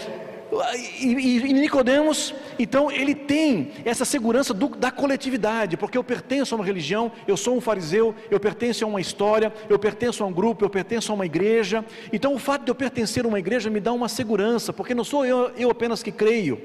e, 0.98 1.08
e, 1.46 1.52
Nicodemos, 1.52 2.34
então, 2.58 2.90
ele 2.90 3.14
tem 3.14 3.72
essa 3.84 4.04
segurança 4.04 4.54
do, 4.54 4.68
da 4.68 4.90
coletividade, 4.90 5.76
porque 5.76 5.96
eu 5.96 6.04
pertenço 6.04 6.54
a 6.54 6.56
uma 6.56 6.64
religião, 6.64 7.10
eu 7.26 7.36
sou 7.36 7.56
um 7.56 7.60
fariseu, 7.60 8.14
eu 8.30 8.38
pertenço 8.38 8.84
a 8.84 8.88
uma 8.88 9.00
história, 9.00 9.52
eu 9.68 9.78
pertenço 9.78 10.22
a 10.22 10.26
um 10.26 10.32
grupo, 10.32 10.64
eu 10.64 10.70
pertenço 10.70 11.12
a 11.12 11.14
uma 11.14 11.26
igreja. 11.26 11.84
Então, 12.12 12.34
o 12.34 12.38
fato 12.38 12.64
de 12.64 12.70
eu 12.70 12.74
pertencer 12.74 13.24
a 13.24 13.28
uma 13.28 13.38
igreja 13.38 13.70
me 13.70 13.80
dá 13.80 13.92
uma 13.92 14.08
segurança, 14.08 14.72
porque 14.72 14.94
não 14.94 15.04
sou 15.04 15.24
eu, 15.24 15.50
eu 15.56 15.70
apenas 15.70 16.02
que 16.02 16.12
creio, 16.12 16.60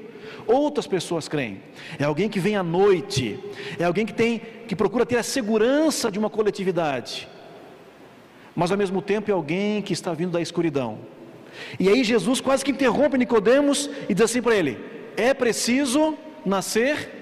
outras 0.46 0.86
pessoas 0.86 1.28
creem. 1.28 1.60
É 1.98 2.04
alguém 2.04 2.28
que 2.28 2.40
vem 2.40 2.56
à 2.56 2.62
noite, 2.62 3.38
é 3.78 3.84
alguém 3.84 4.06
que 4.06 4.14
tem, 4.14 4.40
que 4.66 4.76
procura 4.76 5.04
ter 5.06 5.16
a 5.16 5.22
segurança 5.22 6.10
de 6.10 6.18
uma 6.18 6.30
coletividade, 6.30 7.28
mas 8.54 8.70
ao 8.70 8.78
mesmo 8.78 9.00
tempo 9.00 9.30
é 9.30 9.34
alguém 9.34 9.80
que 9.82 9.92
está 9.92 10.12
vindo 10.12 10.32
da 10.32 10.40
escuridão 10.40 10.98
e 11.78 11.88
aí 11.88 12.04
Jesus 12.04 12.40
quase 12.40 12.64
que 12.64 12.70
interrompe 12.70 13.18
Nicodemos 13.18 13.90
e 14.08 14.14
diz 14.14 14.24
assim 14.24 14.42
para 14.42 14.54
ele: 14.54 14.78
é 15.16 15.34
preciso 15.34 16.16
nascer 16.44 17.20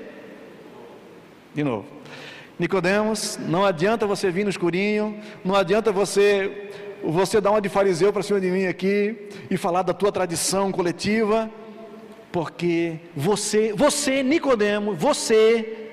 de 1.55 1.65
novo. 1.65 1.87
Nicodemos, 2.59 3.39
não 3.47 3.65
adianta 3.65 4.07
você 4.07 4.31
vir 4.31 4.45
no 4.45 4.51
escurinho, 4.51 5.21
não 5.45 5.55
adianta 5.55 5.93
você 5.93 6.71
você 7.03 7.41
dar 7.41 7.51
uma 7.53 7.61
de 7.61 7.69
fariseu 7.69 8.13
para 8.13 8.23
cima 8.23 8.41
de 8.41 8.51
mim 8.51 8.67
aqui 8.67 9.29
e 9.49 9.57
falar 9.57 9.83
da 9.83 9.95
tua 9.95 10.11
tradição 10.11 10.73
coletiva, 10.73 11.49
porque 12.33 12.99
você, 13.15 13.73
você 13.73 14.23
Nicodemos, 14.23 14.99
você 14.99 15.91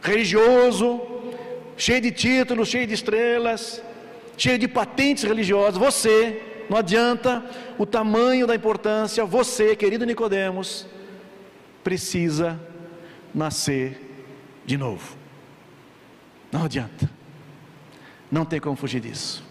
religioso, 0.00 1.00
cheio 1.76 2.00
de 2.00 2.10
títulos, 2.10 2.68
cheio 2.68 2.86
de 2.86 2.94
estrelas, 2.94 3.82
cheio 4.36 4.58
de 4.58 4.66
patentes 4.66 5.24
religiosas, 5.24 5.76
você 5.76 6.40
não 6.70 6.78
adianta 6.78 7.44
o 7.78 7.86
tamanho 7.86 8.46
da 8.46 8.54
importância, 8.54 9.24
você, 9.24 9.76
querido 9.76 10.04
Nicodemos, 10.04 10.86
precisa 11.84 12.60
nascer 13.34 14.00
de 14.66 14.76
novo. 14.76 15.16
Não 16.50 16.64
adianta. 16.64 17.08
Não 18.30 18.44
tem 18.44 18.60
como 18.60 18.76
fugir 18.76 19.00
disso. 19.00 19.44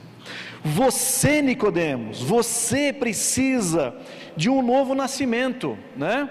Você, 0.64 1.42
Nicodemos, 1.42 2.22
você 2.22 2.92
precisa 2.92 3.96
de 4.36 4.50
um 4.50 4.62
novo 4.62 4.94
nascimento, 4.94 5.78
né? 5.96 6.30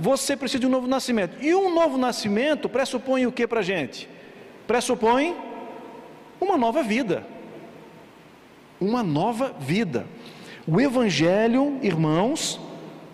Você 0.00 0.36
precisa 0.36 0.60
de 0.60 0.66
um 0.66 0.70
novo 0.70 0.86
nascimento. 0.86 1.36
E 1.44 1.54
um 1.54 1.72
novo 1.74 1.98
nascimento 1.98 2.68
pressupõe 2.68 3.26
o 3.26 3.32
que 3.32 3.46
para 3.46 3.60
a 3.60 3.62
gente? 3.62 4.08
Pressupõe 4.66 5.36
uma 6.40 6.56
nova 6.56 6.82
vida 6.82 7.36
uma 8.80 9.02
nova 9.02 9.54
vida. 9.58 10.06
O 10.66 10.80
Evangelho, 10.80 11.78
irmãos, 11.82 12.60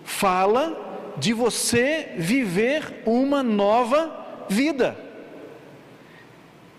fala 0.03 1.13
de 1.17 1.33
você 1.33 2.13
viver 2.17 3.03
uma 3.05 3.43
nova 3.43 4.45
vida. 4.49 4.97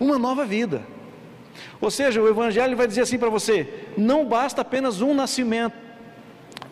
Uma 0.01 0.19
nova 0.19 0.45
vida. 0.45 0.83
Ou 1.81 1.91
seja, 1.91 2.21
o 2.21 2.29
Evangelho 2.29 2.77
vai 2.77 2.89
dizer 2.89 3.03
assim 3.03 3.19
para 3.19 3.31
você: 3.31 3.87
não 3.97 4.27
basta 4.27 4.63
apenas 4.63 5.01
um 5.01 5.15
nascimento, 5.15 5.77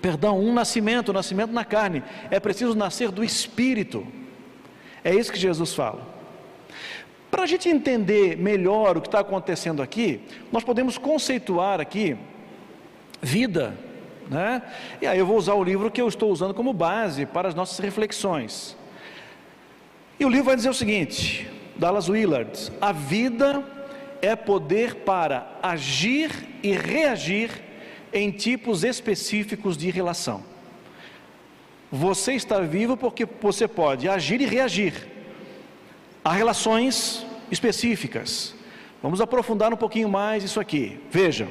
perdão, 0.00 0.40
um 0.40 0.52
nascimento, 0.52 1.10
um 1.10 1.14
nascimento 1.14 1.52
na 1.52 1.64
carne, 1.64 2.02
é 2.30 2.40
preciso 2.40 2.74
nascer 2.74 3.10
do 3.12 3.22
Espírito. 3.22 4.04
É 5.04 5.14
isso 5.14 5.32
que 5.32 5.38
Jesus 5.38 5.74
fala. 5.74 6.10
Para 7.30 7.44
a 7.44 7.46
gente 7.46 7.68
entender 7.68 8.36
melhor 8.36 8.96
o 8.96 9.00
que 9.00 9.08
está 9.08 9.20
acontecendo 9.20 9.80
aqui, 9.80 10.20
nós 10.50 10.64
podemos 10.64 10.98
conceituar 10.98 11.80
aqui 11.80 12.16
vida, 13.22 13.74
né? 14.30 14.62
E 15.00 15.06
aí 15.06 15.18
eu 15.18 15.26
vou 15.26 15.36
usar 15.36 15.54
o 15.54 15.62
livro 15.62 15.90
que 15.90 16.00
eu 16.00 16.08
estou 16.08 16.30
usando 16.30 16.54
como 16.54 16.72
base 16.72 17.26
para 17.26 17.48
as 17.48 17.54
nossas 17.54 17.78
reflexões. 17.78 18.76
E 20.18 20.24
o 20.24 20.28
livro 20.28 20.46
vai 20.46 20.56
dizer 20.56 20.70
o 20.70 20.74
seguinte: 20.74 21.48
Dallas 21.76 22.08
Willard, 22.08 22.72
a 22.80 22.92
vida 22.92 23.64
é 24.20 24.36
poder 24.36 24.96
para 24.96 25.58
agir 25.62 26.30
e 26.62 26.72
reagir 26.72 27.50
em 28.12 28.30
tipos 28.30 28.84
específicos 28.84 29.76
de 29.76 29.90
relação. 29.90 30.44
Você 31.90 32.32
está 32.34 32.60
vivo 32.60 32.96
porque 32.96 33.26
você 33.40 33.68
pode 33.68 34.08
agir 34.08 34.40
e 34.40 34.46
reagir 34.46 35.12
Há 36.24 36.32
relações 36.32 37.26
específicas. 37.50 38.54
Vamos 39.02 39.20
aprofundar 39.20 39.72
um 39.72 39.76
pouquinho 39.76 40.08
mais 40.08 40.44
isso 40.44 40.60
aqui. 40.60 41.00
Veja, 41.10 41.48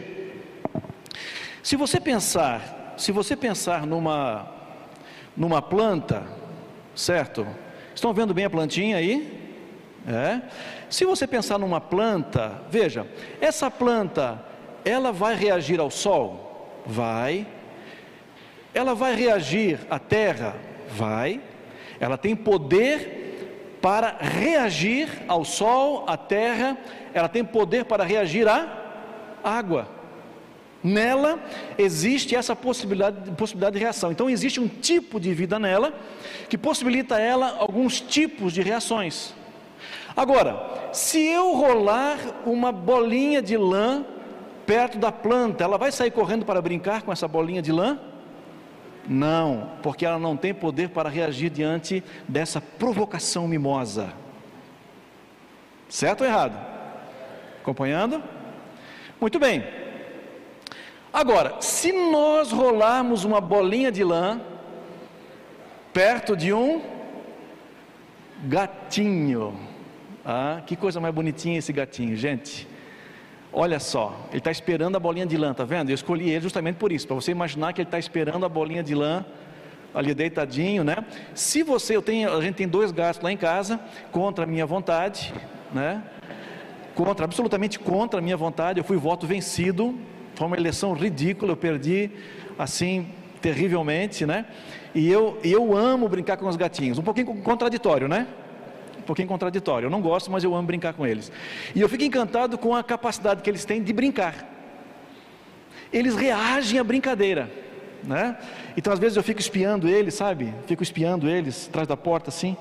se 1.63 1.75
você 1.75 1.99
pensar, 1.99 2.93
se 2.97 3.11
você 3.11 3.35
pensar 3.35 3.85
numa 3.85 4.61
numa 5.35 5.61
planta, 5.61 6.23
certo? 6.95 7.47
Estão 7.95 8.13
vendo 8.13 8.33
bem 8.33 8.45
a 8.45 8.49
plantinha 8.49 8.97
aí? 8.97 9.39
É. 10.07 10.41
Se 10.89 11.05
você 11.05 11.27
pensar 11.27 11.57
numa 11.57 11.79
planta, 11.79 12.61
veja, 12.69 13.07
essa 13.39 13.69
planta, 13.69 14.43
ela 14.83 15.11
vai 15.11 15.35
reagir 15.35 15.79
ao 15.79 15.91
sol? 15.91 16.81
Vai. 16.85 17.47
Ela 18.73 18.95
vai 18.95 19.15
reagir 19.15 19.79
à 19.89 19.99
terra? 19.99 20.55
Vai. 20.89 21.39
Ela 21.99 22.17
tem 22.17 22.35
poder 22.35 23.77
para 23.81 24.17
reagir 24.19 25.23
ao 25.27 25.43
sol, 25.43 26.05
à 26.07 26.15
terra, 26.15 26.77
ela 27.13 27.27
tem 27.27 27.43
poder 27.43 27.85
para 27.85 28.03
reagir 28.03 28.47
à 28.47 28.67
água. 29.43 30.00
Nela 30.83 31.39
existe 31.77 32.35
essa 32.35 32.55
possibilidade, 32.55 33.31
possibilidade 33.31 33.75
de 33.77 33.79
reação. 33.79 34.11
Então 34.11 34.29
existe 34.29 34.59
um 34.59 34.67
tipo 34.67 35.19
de 35.19 35.33
vida 35.33 35.59
nela 35.59 35.93
que 36.49 36.57
possibilita 36.57 37.19
ela 37.19 37.57
alguns 37.59 38.01
tipos 38.01 38.51
de 38.51 38.61
reações. 38.61 39.33
Agora, 40.15 40.89
se 40.91 41.19
eu 41.19 41.53
rolar 41.53 42.17
uma 42.45 42.71
bolinha 42.71 43.41
de 43.41 43.55
lã 43.55 44.03
perto 44.65 44.97
da 44.97 45.11
planta, 45.11 45.63
ela 45.63 45.77
vai 45.77 45.91
sair 45.91 46.11
correndo 46.11 46.45
para 46.45 46.61
brincar 46.61 47.03
com 47.03 47.11
essa 47.11 47.27
bolinha 47.27 47.61
de 47.61 47.71
lã? 47.71 47.99
Não, 49.07 49.71
porque 49.81 50.05
ela 50.05 50.19
não 50.19 50.37
tem 50.37 50.53
poder 50.53 50.89
para 50.89 51.09
reagir 51.09 51.49
diante 51.49 52.03
dessa 52.27 52.61
provocação 52.61 53.47
mimosa. 53.47 54.13
Certo 55.89 56.21
ou 56.21 56.27
errado? 56.27 56.57
Acompanhando? 57.61 58.23
Muito 59.19 59.39
bem. 59.39 59.80
Agora, 61.13 61.57
se 61.59 61.91
nós 61.91 62.51
rolarmos 62.51 63.25
uma 63.25 63.41
bolinha 63.41 63.91
de 63.91 64.03
lã 64.03 64.39
perto 65.91 66.37
de 66.37 66.53
um 66.53 66.81
gatinho, 68.45 69.53
ah, 70.25 70.61
que 70.65 70.75
coisa 70.75 70.99
mais 71.01 71.13
bonitinha 71.13 71.59
esse 71.59 71.73
gatinho, 71.73 72.15
gente. 72.15 72.67
Olha 73.51 73.79
só, 73.79 74.15
ele 74.29 74.37
está 74.37 74.49
esperando 74.49 74.95
a 74.95 74.99
bolinha 74.99 75.25
de 75.25 75.35
lã, 75.35 75.53
tá 75.53 75.65
vendo? 75.65 75.89
Eu 75.89 75.95
escolhi 75.95 76.29
ele 76.29 76.39
justamente 76.39 76.77
por 76.77 76.91
isso, 76.91 77.05
para 77.05 77.15
você 77.15 77.31
imaginar 77.31 77.73
que 77.73 77.81
ele 77.81 77.87
está 77.87 77.99
esperando 77.99 78.45
a 78.45 78.49
bolinha 78.49 78.81
de 78.81 78.95
lã 78.95 79.25
ali 79.93 80.13
deitadinho, 80.13 80.85
né? 80.85 80.95
Se 81.35 81.61
você, 81.61 81.97
eu 81.97 82.01
tenho, 82.01 82.31
a 82.31 82.41
gente 82.41 82.55
tem 82.55 82.67
dois 82.67 82.91
gatos 82.93 83.21
lá 83.21 83.29
em 83.29 83.35
casa, 83.35 83.77
contra 84.09 84.45
a 84.45 84.47
minha 84.47 84.65
vontade, 84.65 85.33
né? 85.73 86.01
Contra, 86.95 87.25
absolutamente 87.25 87.77
contra 87.77 88.19
a 88.19 88.23
minha 88.23 88.37
vontade, 88.37 88.79
eu 88.79 88.85
fui 88.85 88.95
voto 88.95 89.27
vencido, 89.27 89.99
foi 90.35 90.47
uma 90.47 90.57
eleição 90.57 90.93
ridícula, 90.93 91.51
eu 91.53 91.57
perdi 91.57 92.09
assim 92.57 93.07
terrivelmente, 93.41 94.25
né? 94.25 94.45
E 94.93 95.09
eu, 95.09 95.39
eu 95.43 95.75
amo 95.75 96.07
brincar 96.07 96.37
com 96.37 96.47
os 96.47 96.55
gatinhos, 96.55 96.97
um 96.97 97.03
pouquinho 97.03 97.27
contraditório, 97.41 98.07
né? 98.07 98.27
Um 98.99 99.03
pouquinho 99.03 99.27
contraditório. 99.27 99.87
Eu 99.87 99.89
não 99.89 100.01
gosto, 100.01 100.29
mas 100.29 100.43
eu 100.43 100.53
amo 100.53 100.67
brincar 100.67 100.93
com 100.93 101.05
eles. 101.07 101.31
E 101.73 101.81
eu 101.81 101.89
fico 101.89 102.03
encantado 102.03 102.57
com 102.57 102.75
a 102.75 102.83
capacidade 102.83 103.41
que 103.41 103.49
eles 103.49 103.65
têm 103.65 103.81
de 103.81 103.91
brincar. 103.91 104.47
Eles 105.91 106.15
reagem 106.15 106.79
à 106.79 106.83
brincadeira, 106.83 107.51
né? 108.03 108.37
Então 108.77 108.93
às 108.93 108.99
vezes 108.99 109.17
eu 109.17 109.23
fico 109.23 109.39
espiando 109.39 109.87
eles, 109.87 110.13
sabe? 110.13 110.53
Fico 110.67 110.83
espiando 110.83 111.27
eles 111.27 111.67
atrás 111.67 111.87
da 111.87 111.97
porta 111.97 112.29
assim. 112.29 112.55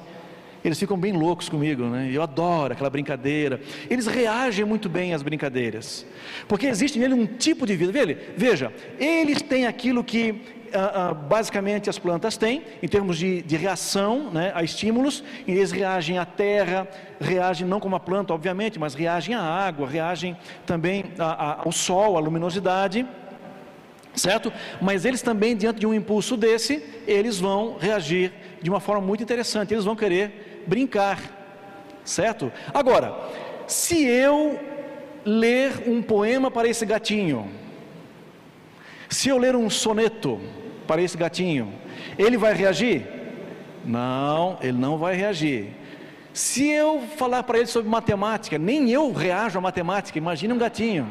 Eles 0.65 0.79
ficam 0.79 0.99
bem 0.99 1.13
loucos 1.13 1.49
comigo, 1.49 1.85
né? 1.85 2.11
Eu 2.13 2.23
adoro 2.23 2.73
aquela 2.73 2.91
brincadeira. 2.91 3.61
Eles 3.89 4.07
reagem 4.07 4.65
muito 4.65 4.89
bem 4.89 5.15
às 5.15 5.23
brincadeiras, 5.23 6.07
porque 6.47 6.67
existe 6.67 6.99
nele 6.99 7.15
um 7.15 7.27
tipo 7.27 7.67
de 7.67 7.77
vida. 7.77 7.93
Veja, 8.37 8.73
eles 8.99 9.41
têm 9.41 9.67
aquilo 9.67 10.05
que 10.05 10.43
ah, 10.73 11.09
ah, 11.11 11.15
basicamente 11.15 11.91
as 11.91 11.99
plantas 11.99 12.37
têm, 12.37 12.63
em 12.83 12.87
termos 12.87 13.19
de, 13.19 13.43
de 13.43 13.57
reação 13.57 14.31
né, 14.31 14.53
a 14.55 14.63
estímulos, 14.63 15.25
eles 15.47 15.73
reagem 15.73 16.19
à 16.19 16.25
terra, 16.25 16.87
reagem 17.21 17.67
não 17.67 17.81
como 17.81 17.97
a 17.97 18.01
planta, 18.01 18.33
obviamente, 18.33 18.79
mas 18.79 18.95
reagem 18.95 19.35
à 19.35 19.43
água, 19.43 19.89
reagem 19.89 20.37
também 20.67 21.07
a, 21.19 21.25
a, 21.25 21.61
ao 21.65 21.73
sol, 21.73 22.17
à 22.17 22.21
luminosidade 22.21 23.07
certo? 24.15 24.53
Mas 24.81 25.05
eles 25.05 25.23
também, 25.23 25.57
diante 25.57 25.81
de 25.81 25.87
um 25.87 25.95
impulso 25.95 26.37
desse, 26.37 26.83
eles 27.07 27.39
vão 27.39 27.77
reagir 27.79 28.33
de 28.61 28.69
uma 28.69 28.81
forma 28.81 29.01
muito 29.01 29.23
interessante, 29.23 29.73
eles 29.73 29.85
vão 29.85 29.97
querer 29.97 30.50
brincar, 30.67 31.21
certo? 32.05 32.53
Agora, 32.73 33.15
se 33.67 34.05
eu 34.05 34.59
ler 35.25 35.85
um 35.87 36.03
poema 36.03 36.51
para 36.51 36.69
esse 36.69 36.85
gatinho, 36.85 37.51
se 39.09 39.29
eu 39.29 39.39
ler 39.39 39.57
um 39.57 39.69
soneto 39.69 40.41
para 40.87 41.03
esse 41.03 41.17
gatinho, 41.17 41.73
ele 42.19 42.37
vai 42.37 42.55
reagir? 42.55 43.07
Não, 43.85 44.59
ele 44.61 44.79
não 44.79 44.99
vai 44.99 45.17
reagir. 45.17 45.69
Se 46.33 46.69
eu 46.69 47.01
falar 47.17 47.43
para 47.43 47.59
ele 47.59 47.67
sobre 47.67 47.91
matemática, 47.91 48.57
nem 48.57 48.91
eu 48.91 49.13
reajo 49.13 49.59
à 49.59 49.61
matemática, 49.61 50.17
imagine 50.17 50.53
um 50.53 50.59
gatinho. 50.59 51.11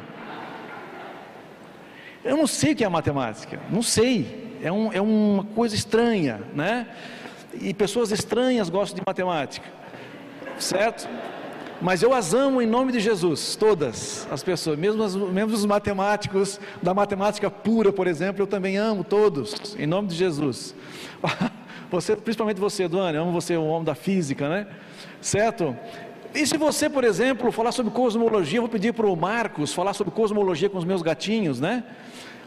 Eu 2.24 2.38
não 2.38 2.48
sei 2.48 2.74
o 2.74 2.76
que 2.76 2.84
é 2.84 2.90
matemática, 2.90 3.60
não 3.70 3.82
sei, 3.82 4.58
é, 4.62 4.72
um, 4.72 4.92
é 4.92 5.02
uma 5.02 5.44
coisa 5.44 5.76
estranha, 5.76 6.42
né? 6.54 6.88
E 7.54 7.74
pessoas 7.74 8.12
estranhas 8.12 8.70
gostam 8.70 8.98
de 8.98 9.04
matemática, 9.06 9.68
certo? 10.58 11.08
Mas 11.82 12.04
eu 12.04 12.14
as 12.14 12.34
amo 12.34 12.62
em 12.62 12.68
nome 12.68 12.92
de 12.92 13.00
Jesus, 13.00 13.56
todas 13.56 14.28
as 14.30 14.44
pessoas, 14.44 14.78
mesmo, 14.78 15.02
as, 15.02 15.16
mesmo 15.16 15.54
os 15.54 15.66
matemáticos 15.66 16.60
da 16.84 16.94
matemática 16.94 17.50
pura, 17.50 17.94
por 17.94 18.06
exemplo, 18.06 18.42
eu 18.44 18.48
também 18.48 18.76
amo 18.76 19.04
todos, 19.04 19.76
em 19.80 19.88
nome 19.88 20.10
de 20.10 20.16
Jesus. 20.16 20.76
Você, 21.92 22.16
principalmente 22.16 22.60
você, 22.60 22.88
Duane, 22.88 23.18
amo 23.18 23.32
você, 23.32 23.58
o 23.58 23.64
homem 23.64 23.84
da 23.84 23.96
física, 23.96 24.48
né? 24.48 24.68
Certo? 25.20 25.76
E 26.36 26.46
se 26.46 26.56
você, 26.56 26.88
por 26.88 27.04
exemplo, 27.04 27.52
falar 27.52 27.72
sobre 27.72 27.92
cosmologia, 27.92 28.60
eu 28.60 28.62
vou 28.62 28.70
pedir 28.70 28.94
para 28.94 29.08
o 29.08 29.16
Marcos 29.16 29.74
falar 29.74 29.94
sobre 29.94 30.14
cosmologia 30.14 30.70
com 30.70 30.78
os 30.78 30.86
meus 30.86 31.02
gatinhos, 31.02 31.60
né? 31.60 31.84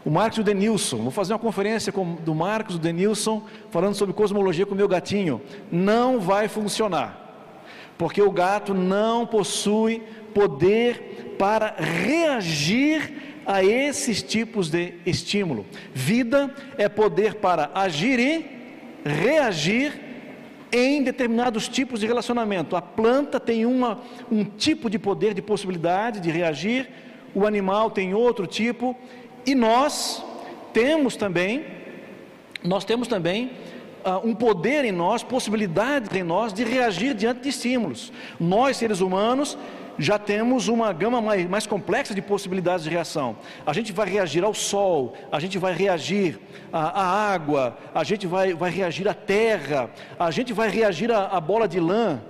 O 0.05 0.09
Marcos 0.09 0.37
e 0.37 0.41
o 0.41 0.43
Denilson. 0.43 0.97
Vou 0.97 1.11
fazer 1.11 1.33
uma 1.33 1.39
conferência 1.39 1.91
com, 1.91 2.15
do 2.15 2.35
Marcos 2.35 2.75
e 2.75 2.79
Denilson 2.79 3.43
falando 3.69 3.95
sobre 3.95 4.13
cosmologia 4.13 4.65
com 4.65 4.73
o 4.73 4.77
meu 4.77 4.87
gatinho. 4.87 5.41
Não 5.71 6.19
vai 6.19 6.47
funcionar, 6.47 7.55
porque 7.97 8.21
o 8.21 8.31
gato 8.31 8.73
não 8.73 9.25
possui 9.25 10.03
poder 10.33 11.35
para 11.37 11.75
reagir 11.77 13.41
a 13.45 13.63
esses 13.63 14.21
tipos 14.21 14.69
de 14.69 14.93
estímulo. 15.05 15.65
Vida 15.93 16.53
é 16.77 16.87
poder 16.87 17.35
para 17.35 17.71
agir 17.73 18.19
e 18.19 18.45
reagir 19.05 20.01
em 20.71 21.03
determinados 21.03 21.67
tipos 21.67 21.99
de 21.99 22.07
relacionamento. 22.07 22.75
A 22.75 22.81
planta 22.81 23.39
tem 23.39 23.65
uma, 23.65 24.01
um 24.31 24.43
tipo 24.43 24.89
de 24.89 24.97
poder, 24.97 25.33
de 25.33 25.41
possibilidade 25.41 26.19
de 26.19 26.31
reagir, 26.31 26.89
o 27.35 27.45
animal 27.45 27.91
tem 27.91 28.13
outro 28.13 28.45
tipo, 28.47 28.95
e 29.45 29.55
nós 29.55 30.23
temos 30.73 31.15
também, 31.15 31.65
nós 32.63 32.85
temos 32.85 33.07
também 33.07 33.51
uh, 34.05 34.27
um 34.27 34.33
poder 34.33 34.85
em 34.85 34.91
nós, 34.91 35.23
possibilidades 35.23 36.13
em 36.15 36.23
nós 36.23 36.53
de 36.53 36.63
reagir 36.63 37.13
diante 37.13 37.41
de 37.41 37.49
estímulos. 37.49 38.11
Nós, 38.39 38.77
seres 38.77 39.01
humanos, 39.01 39.57
já 39.97 40.17
temos 40.17 40.67
uma 40.67 40.91
gama 40.91 41.21
mais, 41.21 41.47
mais, 41.47 41.67
complexa 41.67 42.13
de 42.13 42.21
possibilidades 42.21 42.83
de 42.83 42.89
reação. 42.89 43.35
A 43.65 43.73
gente 43.73 43.91
vai 43.91 44.09
reagir 44.09 44.43
ao 44.43 44.53
sol, 44.53 45.13
a 45.31 45.39
gente 45.39 45.57
vai 45.57 45.73
reagir 45.73 46.39
à, 46.71 47.01
à 47.01 47.33
água, 47.33 47.77
a 47.93 48.03
gente 48.03 48.25
vai, 48.25 48.53
vai 48.53 48.71
reagir 48.71 49.07
à 49.07 49.13
terra, 49.13 49.89
a 50.17 50.31
gente 50.31 50.51
vai 50.51 50.69
reagir 50.69 51.11
à, 51.11 51.27
à 51.27 51.39
bola 51.39 51.67
de 51.67 51.79
lã, 51.79 52.21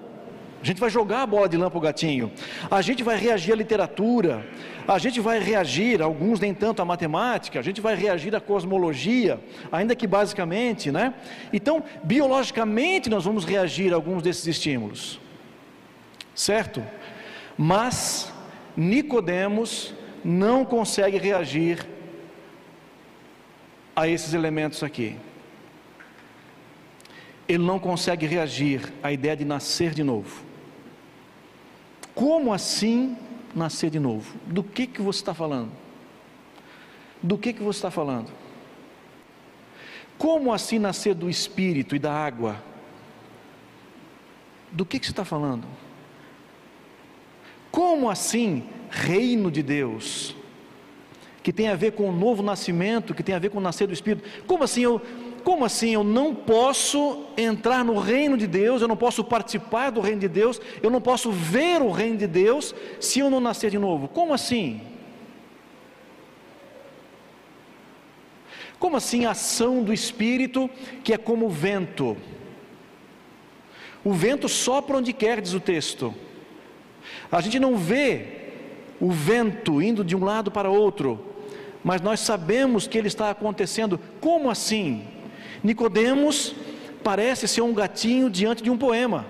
a 0.64 0.66
gente 0.66 0.80
vai 0.80 0.90
jogar 0.90 1.24
a 1.24 1.28
bola 1.28 1.50
de 1.50 1.58
lã 1.58 1.70
para 1.70 1.78
o 1.78 1.82
gatinho. 1.82 2.32
A 2.72 2.82
gente 2.82 3.04
vai 3.04 3.18
reagir 3.18 3.52
à 3.52 3.56
literatura. 3.56 4.48
A 4.88 4.98
gente 4.98 5.20
vai 5.20 5.38
reagir, 5.38 6.02
alguns 6.02 6.40
nem 6.40 6.54
tanto 6.54 6.82
à 6.82 6.86
matemática. 6.86 7.60
A 7.60 7.62
gente 7.62 7.82
vai 7.82 7.96
reagir 7.96 8.34
à 8.34 8.40
cosmologia, 8.40 9.42
ainda 9.70 9.94
que 9.94 10.08
basicamente, 10.08 10.90
né? 10.90 11.16
Então, 11.52 11.84
biologicamente, 12.02 13.10
nós 13.10 13.26
vamos 13.26 13.44
reagir 13.44 13.92
a 13.92 13.98
alguns 13.98 14.24
desses 14.24 14.48
estímulos. 14.48 15.20
Certo? 16.34 16.82
Mas 17.58 18.32
Nicodemos 18.78 19.94
não 20.24 20.64
consegue 20.64 21.18
reagir 21.18 21.86
a 23.94 24.08
esses 24.08 24.34
elementos 24.34 24.82
aqui. 24.82 25.18
Ele 27.50 27.66
não 27.66 27.78
consegue 27.80 28.26
reagir 28.26 28.94
à 29.04 29.12
ideia 29.12 29.36
de 29.36 29.44
nascer 29.44 29.94
de 29.94 30.04
novo. 30.04 30.53
Como 32.16 32.54
assim 32.54 33.18
nascer 33.56 33.90
de 33.90 34.00
novo? 34.00 34.36
Do 34.46 34.64
que 34.64 34.86
que 34.88 35.02
você 35.02 35.20
está 35.20 35.34
falando? 35.34 35.72
Do 37.22 37.38
que 37.38 37.54
que 37.54 37.64
você 37.64 37.78
está 37.78 37.92
falando? 37.92 38.32
Como 40.18 40.54
assim 40.54 40.80
nascer 40.80 41.16
do 41.16 41.30
Espírito 41.30 41.96
e 41.96 42.00
da 42.00 42.14
água? 42.14 42.62
Do 44.72 44.86
que 44.86 45.00
que 45.00 45.06
você 45.06 45.12
está 45.12 45.26
falando? 45.26 45.66
Como 47.72 48.10
assim 48.10 48.64
reino 48.90 49.50
de 49.50 49.64
Deus? 49.64 50.36
Que 51.42 51.52
tem 51.52 51.68
a 51.68 51.76
ver 51.76 51.94
com 51.94 52.10
o 52.10 52.12
novo 52.12 52.44
nascimento, 52.44 53.14
que 53.14 53.24
tem 53.24 53.36
a 53.36 53.40
ver 53.40 53.50
com 53.50 53.58
o 53.58 53.62
nascer 53.62 53.88
do 53.88 53.94
Espírito. 53.94 54.44
Como 54.46 54.64
assim 54.64 54.82
eu 54.82 55.02
como 55.44 55.66
assim 55.66 55.94
eu 55.94 56.04
não 56.04 56.34
posso 56.34 57.26
entrar 57.38 57.84
no 57.84 58.00
reino 58.00 58.38
de 58.38 58.48
Deus, 58.48 58.82
eu 58.82 58.88
não 58.88 58.96
posso 58.96 59.24
participar 59.24 59.90
do 59.90 60.02
reino 60.02 60.22
de 60.22 60.28
Deus, 60.28 60.60
eu 60.82 60.90
não 60.90 61.02
posso 61.02 61.32
ver 61.32 61.82
o 61.82 61.92
reino 61.92 62.18
de 62.18 62.28
Deus 62.28 62.74
se 63.00 63.20
eu 63.20 63.30
não 63.30 63.40
nascer 63.40 63.70
de 63.70 63.78
novo? 63.78 64.08
Como 64.08 64.34
assim? 64.34 64.82
Como 68.80 68.98
assim 68.98 69.26
a 69.26 69.32
ação 69.32 69.84
do 69.84 69.94
Espírito 69.94 70.70
que 71.04 71.14
é 71.14 71.18
como 71.18 71.46
o 71.46 71.50
vento? 71.50 72.18
O 74.04 74.12
vento 74.12 74.50
sopra 74.50 74.98
onde 74.98 75.14
quer, 75.14 75.40
diz 75.40 75.54
o 75.54 75.60
texto. 75.60 76.14
A 77.32 77.40
gente 77.42 77.60
não 77.60 77.78
vê 77.78 78.42
o 79.00 79.12
vento 79.12 79.82
indo 79.82 80.04
de 80.04 80.16
um 80.16 80.24
lado 80.24 80.52
para 80.52 80.70
outro, 80.70 81.26
mas 81.84 82.02
nós 82.02 82.20
sabemos 82.20 82.88
que 82.88 82.98
ele 82.98 83.08
está 83.08 83.30
acontecendo. 83.30 84.00
Como 84.20 84.50
assim? 84.50 85.13
Nicodemos 85.64 86.54
parece 87.04 87.48
ser 87.48 87.62
um 87.62 87.74
gatinho 87.74 88.30
diante 88.30 88.62
de 88.62 88.70
um 88.70 88.78
poema. 88.78 89.26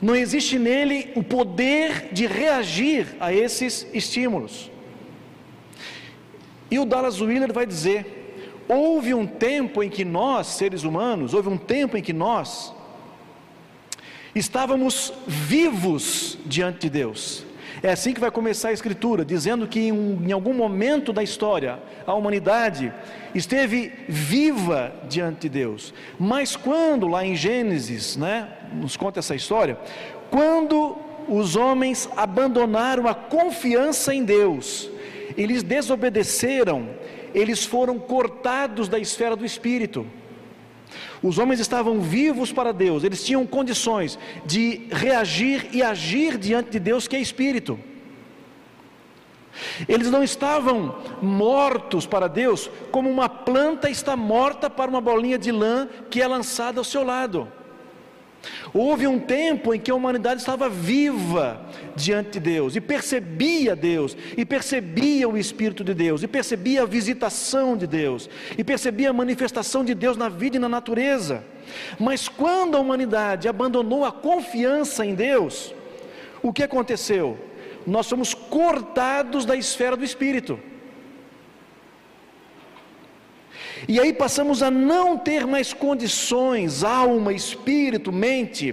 Não 0.00 0.14
existe 0.14 0.58
nele 0.58 1.10
o 1.16 1.22
poder 1.22 2.12
de 2.12 2.26
reagir 2.26 3.16
a 3.18 3.32
esses 3.32 3.86
estímulos. 3.92 4.70
E 6.70 6.78
o 6.78 6.84
Dallas 6.84 7.20
Willard 7.20 7.52
vai 7.52 7.66
dizer: 7.66 8.64
houve 8.68 9.12
um 9.12 9.26
tempo 9.26 9.82
em 9.82 9.90
que 9.90 10.04
nós, 10.04 10.46
seres 10.46 10.84
humanos, 10.84 11.34
houve 11.34 11.48
um 11.48 11.58
tempo 11.58 11.96
em 11.96 12.02
que 12.02 12.12
nós 12.12 12.72
estávamos 14.34 15.12
vivos 15.26 16.38
diante 16.46 16.82
de 16.82 16.90
Deus. 16.90 17.44
É 17.82 17.90
assim 17.90 18.12
que 18.12 18.20
vai 18.20 18.30
começar 18.30 18.68
a 18.68 18.72
Escritura, 18.72 19.24
dizendo 19.24 19.66
que 19.66 19.80
em, 19.80 19.92
em 20.26 20.32
algum 20.32 20.52
momento 20.52 21.12
da 21.12 21.22
história 21.22 21.78
a 22.06 22.12
humanidade 22.12 22.92
esteve 23.34 23.92
viva 24.06 24.92
diante 25.08 25.42
de 25.42 25.48
Deus. 25.48 25.94
Mas 26.18 26.56
quando, 26.56 27.08
lá 27.08 27.24
em 27.24 27.34
Gênesis, 27.34 28.16
né, 28.16 28.48
nos 28.72 28.96
conta 28.96 29.20
essa 29.20 29.34
história, 29.34 29.78
quando 30.30 30.96
os 31.26 31.56
homens 31.56 32.08
abandonaram 32.16 33.08
a 33.08 33.14
confiança 33.14 34.14
em 34.14 34.24
Deus, 34.24 34.90
eles 35.36 35.62
desobedeceram, 35.62 36.88
eles 37.34 37.64
foram 37.64 37.98
cortados 37.98 38.88
da 38.88 38.98
esfera 38.98 39.34
do 39.34 39.44
espírito. 39.44 40.06
Os 41.22 41.38
homens 41.38 41.60
estavam 41.60 42.00
vivos 42.00 42.52
para 42.52 42.72
Deus, 42.72 43.04
eles 43.04 43.24
tinham 43.24 43.46
condições 43.46 44.18
de 44.44 44.86
reagir 44.90 45.68
e 45.72 45.82
agir 45.82 46.38
diante 46.38 46.70
de 46.70 46.78
Deus, 46.78 47.06
que 47.06 47.16
é 47.16 47.20
espírito. 47.20 47.78
Eles 49.88 50.10
não 50.10 50.22
estavam 50.22 50.96
mortos 51.20 52.06
para 52.06 52.28
Deus, 52.28 52.70
como 52.90 53.10
uma 53.10 53.28
planta 53.28 53.90
está 53.90 54.16
morta 54.16 54.70
para 54.70 54.90
uma 54.90 55.00
bolinha 55.00 55.38
de 55.38 55.52
lã 55.52 55.88
que 56.08 56.22
é 56.22 56.26
lançada 56.26 56.80
ao 56.80 56.84
seu 56.84 57.04
lado. 57.04 57.48
Houve 58.72 59.06
um 59.06 59.18
tempo 59.18 59.74
em 59.74 59.80
que 59.80 59.90
a 59.90 59.94
humanidade 59.94 60.40
estava 60.40 60.68
viva 60.68 61.60
diante 61.94 62.32
de 62.32 62.40
Deus 62.40 62.76
e 62.76 62.80
percebia 62.80 63.76
Deus, 63.76 64.16
e 64.36 64.44
percebia 64.44 65.28
o 65.28 65.36
Espírito 65.36 65.84
de 65.84 65.92
Deus, 65.92 66.22
e 66.22 66.28
percebia 66.28 66.82
a 66.82 66.86
visitação 66.86 67.76
de 67.76 67.86
Deus, 67.86 68.30
e 68.56 68.64
percebia 68.64 69.10
a 69.10 69.12
manifestação 69.12 69.84
de 69.84 69.94
Deus 69.94 70.16
na 70.16 70.28
vida 70.28 70.56
e 70.56 70.60
na 70.60 70.68
natureza. 70.68 71.44
Mas 71.98 72.28
quando 72.28 72.76
a 72.76 72.80
humanidade 72.80 73.48
abandonou 73.48 74.04
a 74.04 74.12
confiança 74.12 75.04
em 75.04 75.14
Deus, 75.14 75.74
o 76.42 76.52
que 76.52 76.62
aconteceu? 76.62 77.38
Nós 77.86 78.06
somos 78.06 78.34
cortados 78.34 79.44
da 79.44 79.56
esfera 79.56 79.96
do 79.96 80.04
Espírito. 80.04 80.58
E 83.90 83.98
aí 83.98 84.12
passamos 84.12 84.62
a 84.62 84.70
não 84.70 85.18
ter 85.18 85.48
mais 85.48 85.72
condições, 85.72 86.84
alma, 86.84 87.32
espírito, 87.32 88.12
mente, 88.12 88.72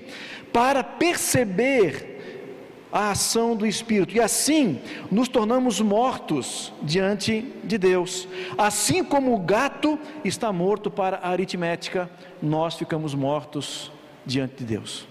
para 0.54 0.84
perceber 0.84 2.86
a 2.92 3.10
ação 3.10 3.56
do 3.56 3.66
Espírito, 3.66 4.16
e 4.16 4.20
assim 4.20 4.80
nos 5.10 5.28
tornamos 5.28 5.82
mortos 5.82 6.72
diante 6.84 7.52
de 7.64 7.80
Deus. 7.80 8.28
Assim 8.60 9.04
como 9.04 9.34
o 9.34 9.40
gato 9.40 9.98
está 10.24 10.54
morto 10.54 10.92
para 10.92 11.18
a 11.18 11.30
aritmética, 11.30 12.08
nós 12.40 12.76
ficamos 12.76 13.16
mortos 13.16 13.92
diante 14.24 14.58
de 14.58 14.66
Deus. 14.66 15.08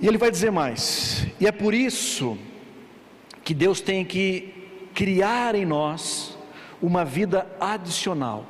E 0.00 0.08
ele 0.08 0.16
vai 0.16 0.30
dizer 0.30 0.50
mais, 0.50 1.26
e 1.38 1.46
é 1.46 1.52
por 1.52 1.74
isso 1.74 2.38
que 3.44 3.54
Deus 3.54 3.80
tem 3.80 4.04
que 4.04 4.52
criar 4.94 5.54
em 5.54 5.66
nós 5.66 6.36
uma 6.80 7.04
vida 7.04 7.46
adicional. 7.60 8.46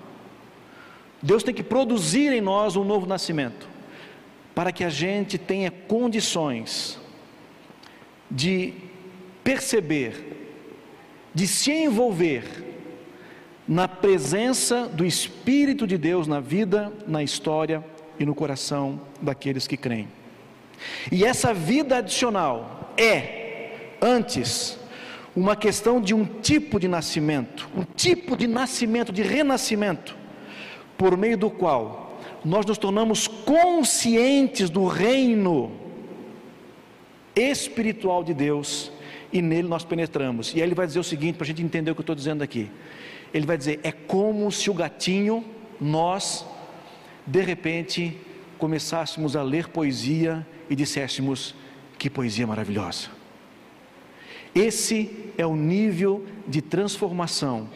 Deus 1.21 1.43
tem 1.43 1.55
que 1.55 1.63
produzir 1.63 2.33
em 2.33 2.41
nós 2.41 2.77
um 2.77 2.85
novo 2.85 3.07
nascimento, 3.07 3.67
para 4.55 4.71
que 4.71 4.85
a 4.85 4.91
gente 4.91 5.39
tenha 5.39 5.71
condições 5.71 6.99
de 8.31 8.75
perceber, 9.43 10.53
de 11.35 11.47
se 11.49 11.73
envolver 11.73 12.45
na 13.67 13.89
presença 13.89 14.87
do 14.87 15.05
Espírito 15.05 15.87
de 15.87 15.97
Deus 15.97 16.27
na 16.27 16.41
vida, 16.41 16.93
na 17.07 17.23
história 17.23 17.83
e 18.19 18.27
no 18.27 18.35
coração 18.35 19.01
daqueles 19.21 19.67
que 19.67 19.77
creem. 19.77 20.09
E 21.11 21.25
essa 21.25 21.55
vida 21.55 21.97
adicional 21.97 22.93
é, 22.97 23.71
antes, 24.01 24.79
uma 25.35 25.57
questão 25.57 26.01
de 26.01 26.15
um 26.15 26.25
tipo 26.25 26.79
de 26.79 26.87
nascimento, 26.87 27.69
um 27.77 27.83
tipo 27.83 28.37
de 28.37 28.47
nascimento, 28.47 29.13
de 29.13 29.23
renascimento, 29.23 30.17
por 30.97 31.17
meio 31.17 31.37
do 31.37 31.51
qual 31.51 32.21
nós 32.45 32.67
nos 32.67 32.79
tornamos 32.79 33.27
conscientes 33.27 34.69
do 34.71 34.87
reino 34.87 35.73
espiritual 37.35 38.23
de 38.23 38.35
Deus 38.35 38.93
e 39.33 39.43
nele 39.43 39.67
nós 39.67 39.85
penetramos. 39.85 40.55
E 40.55 40.57
aí 40.57 40.63
ele 40.63 40.75
vai 40.75 40.87
dizer 40.87 41.01
o 41.01 41.05
seguinte, 41.05 41.37
para 41.37 41.45
a 41.45 41.47
gente 41.47 41.63
entender 41.63 41.91
o 41.91 41.95
que 41.95 42.01
eu 42.01 42.05
estou 42.05 42.15
dizendo 42.15 42.43
aqui: 42.43 42.71
ele 43.33 43.47
vai 43.47 43.57
dizer, 43.57 43.81
é 43.83 43.91
como 43.91 44.51
se 44.53 44.71
o 44.71 44.75
gatinho, 44.75 45.45
nós, 45.81 46.47
de 47.27 47.41
repente, 47.41 48.17
começássemos 48.59 49.35
a 49.35 49.43
ler 49.43 49.69
poesia 49.69 50.47
e 50.71 50.77
disséssemos, 50.77 51.55
que 51.99 52.09
poesia 52.09 52.47
maravilhosa. 52.47 53.24
Esse 54.55 55.11
é 55.37 55.45
o 55.45 55.57
nível 55.57 56.25
de 56.47 56.63
transformação, 56.63 57.69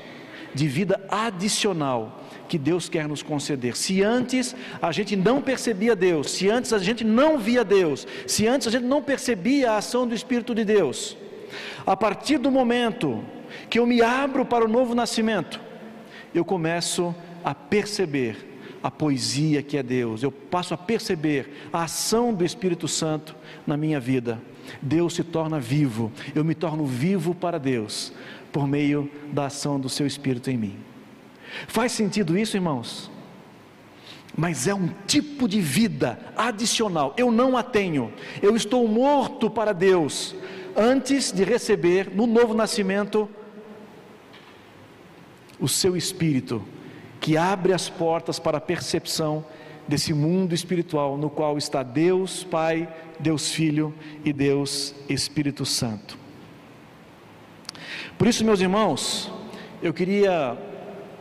de 0.54 0.68
vida 0.68 1.00
adicional 1.10 2.24
que 2.48 2.56
Deus 2.56 2.88
quer 2.88 3.06
nos 3.06 3.22
conceder. 3.22 3.76
Se 3.76 4.02
antes 4.02 4.54
a 4.80 4.90
gente 4.90 5.14
não 5.14 5.42
percebia 5.42 5.94
Deus, 5.94 6.30
se 6.30 6.48
antes 6.48 6.72
a 6.72 6.78
gente 6.78 7.04
não 7.04 7.38
via 7.38 7.64
Deus, 7.64 8.06
se 8.26 8.46
antes 8.46 8.66
a 8.66 8.70
gente 8.70 8.84
não 8.84 9.02
percebia 9.02 9.72
a 9.72 9.76
ação 9.76 10.06
do 10.06 10.14
Espírito 10.14 10.54
de 10.54 10.64
Deus, 10.64 11.16
a 11.86 11.96
partir 11.96 12.38
do 12.38 12.50
momento 12.50 13.22
que 13.68 13.78
eu 13.78 13.86
me 13.86 14.00
abro 14.00 14.44
para 14.44 14.64
o 14.64 14.68
novo 14.68 14.94
nascimento, 14.94 15.60
eu 16.34 16.44
começo 16.44 17.14
a 17.44 17.54
perceber 17.54 18.47
a 18.82 18.90
poesia 18.90 19.62
que 19.62 19.76
é 19.76 19.82
Deus, 19.82 20.22
eu 20.22 20.30
passo 20.30 20.74
a 20.74 20.76
perceber 20.76 21.68
a 21.72 21.84
ação 21.84 22.32
do 22.32 22.44
Espírito 22.44 22.86
Santo 22.86 23.34
na 23.66 23.76
minha 23.76 23.98
vida. 23.98 24.40
Deus 24.80 25.14
se 25.14 25.24
torna 25.24 25.58
vivo, 25.58 26.12
eu 26.34 26.44
me 26.44 26.54
torno 26.54 26.84
vivo 26.86 27.34
para 27.34 27.58
Deus, 27.58 28.12
por 28.52 28.66
meio 28.66 29.10
da 29.32 29.46
ação 29.46 29.80
do 29.80 29.88
seu 29.88 30.06
Espírito 30.06 30.50
em 30.50 30.56
mim. 30.56 30.76
Faz 31.66 31.92
sentido 31.92 32.38
isso, 32.38 32.56
irmãos? 32.56 33.10
Mas 34.36 34.68
é 34.68 34.74
um 34.74 34.88
tipo 35.06 35.48
de 35.48 35.60
vida 35.60 36.18
adicional, 36.36 37.14
eu 37.16 37.32
não 37.32 37.56
a 37.56 37.62
tenho, 37.62 38.12
eu 38.40 38.54
estou 38.54 38.86
morto 38.86 39.50
para 39.50 39.72
Deus, 39.72 40.36
antes 40.76 41.32
de 41.32 41.42
receber 41.42 42.10
no 42.14 42.26
novo 42.26 42.54
nascimento 42.54 43.28
o 45.58 45.66
seu 45.66 45.96
Espírito, 45.96 46.62
que 47.20 47.36
abre 47.36 47.72
as 47.72 47.88
portas 47.88 48.38
para 48.38 48.58
a 48.58 48.60
percepção 48.60 49.44
desse 49.86 50.12
mundo 50.12 50.54
espiritual 50.54 51.16
no 51.16 51.30
qual 51.30 51.56
está 51.56 51.82
Deus 51.82 52.44
Pai, 52.44 52.88
Deus 53.18 53.50
Filho 53.50 53.94
e 54.24 54.32
Deus 54.32 54.94
Espírito 55.08 55.64
Santo. 55.64 56.18
Por 58.18 58.26
isso, 58.26 58.44
meus 58.44 58.60
irmãos, 58.60 59.30
eu 59.82 59.94
queria 59.94 60.58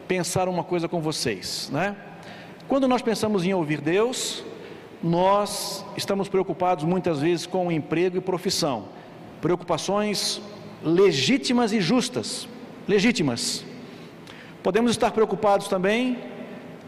pensar 0.08 0.50
uma 0.50 0.64
coisa 0.64 0.88
com 0.88 1.00
vocês, 1.02 1.70
né? 1.72 1.96
Quando 2.68 2.88
nós 2.88 3.02
pensamos 3.02 3.46
em 3.46 3.54
ouvir 3.54 3.80
Deus, 3.80 4.44
nós 5.02 5.86
estamos 5.96 6.28
preocupados 6.28 6.84
muitas 6.84 7.22
vezes 7.22 7.46
com 7.46 7.72
emprego 7.72 8.18
e 8.18 8.22
profissão, 8.22 8.86
preocupações 9.40 10.42
legítimas 10.84 11.72
e 11.72 11.80
justas, 11.80 12.48
legítimas. 12.88 13.64
Podemos 14.68 14.92
estar 14.92 15.12
preocupados 15.12 15.70
também 15.70 16.18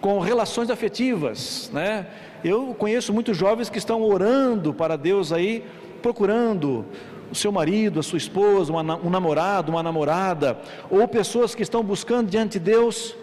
com 0.02 0.20
relações 0.20 0.70
afetivas, 0.70 1.72
né? 1.74 2.08
Eu 2.44 2.76
conheço 2.78 3.13
muitos 3.13 3.38
jovens 3.38 3.70
que 3.70 3.78
estão 3.78 4.04
orando 4.04 4.74
para 4.74 4.98
Deus 4.98 5.32
aí, 5.32 5.63
procurando 6.02 6.86
o 7.32 7.36
seu 7.36 7.54
marido, 7.54 8.02
a 8.02 8.04
sua 8.04 8.18
esposa, 8.18 8.74
um 8.74 9.10
namorado, 9.10 9.72
uma 9.72 9.82
namorada, 9.82 10.60
ou 10.89 11.08
pessoas 11.08 11.56
que 11.56 11.63
estão 11.63 11.82
buscando 11.82 12.30
diante 12.30 12.60
de 12.60 12.65
Deus 12.65 13.15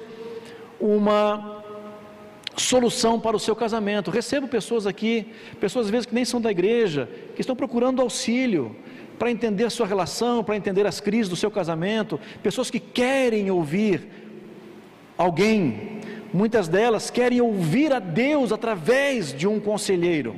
uma 0.80 1.62
solução 2.56 3.20
para 3.20 3.36
o 3.36 3.38
seu 3.38 3.54
casamento. 3.54 4.10
Recebo 4.10 4.48
pessoas 4.48 4.86
aqui, 4.86 5.34
pessoas 5.60 5.84
às 5.84 5.90
vezes 5.90 6.06
que 6.06 6.14
nem 6.14 6.24
são 6.24 6.40
da 6.40 6.50
igreja, 6.50 7.10
que 7.34 7.42
estão 7.42 7.54
procurando 7.54 8.00
auxílio 8.00 8.74
para 9.18 9.30
entender 9.30 9.64
a 9.64 9.70
sua 9.70 9.86
relação, 9.86 10.42
para 10.42 10.56
entender 10.56 10.86
as 10.86 10.98
crises 10.98 11.28
do 11.28 11.36
seu 11.36 11.50
casamento, 11.50 12.18
pessoas 12.42 12.70
que 12.70 12.80
querem 12.80 13.50
ouvir 13.50 14.24
alguém 15.16 15.96
Muitas 16.32 16.68
delas 16.68 17.08
querem 17.08 17.40
ouvir 17.40 17.94
a 17.94 17.98
Deus 17.98 18.52
através 18.52 19.32
de 19.32 19.46
um 19.46 19.58
conselheiro. 19.58 20.36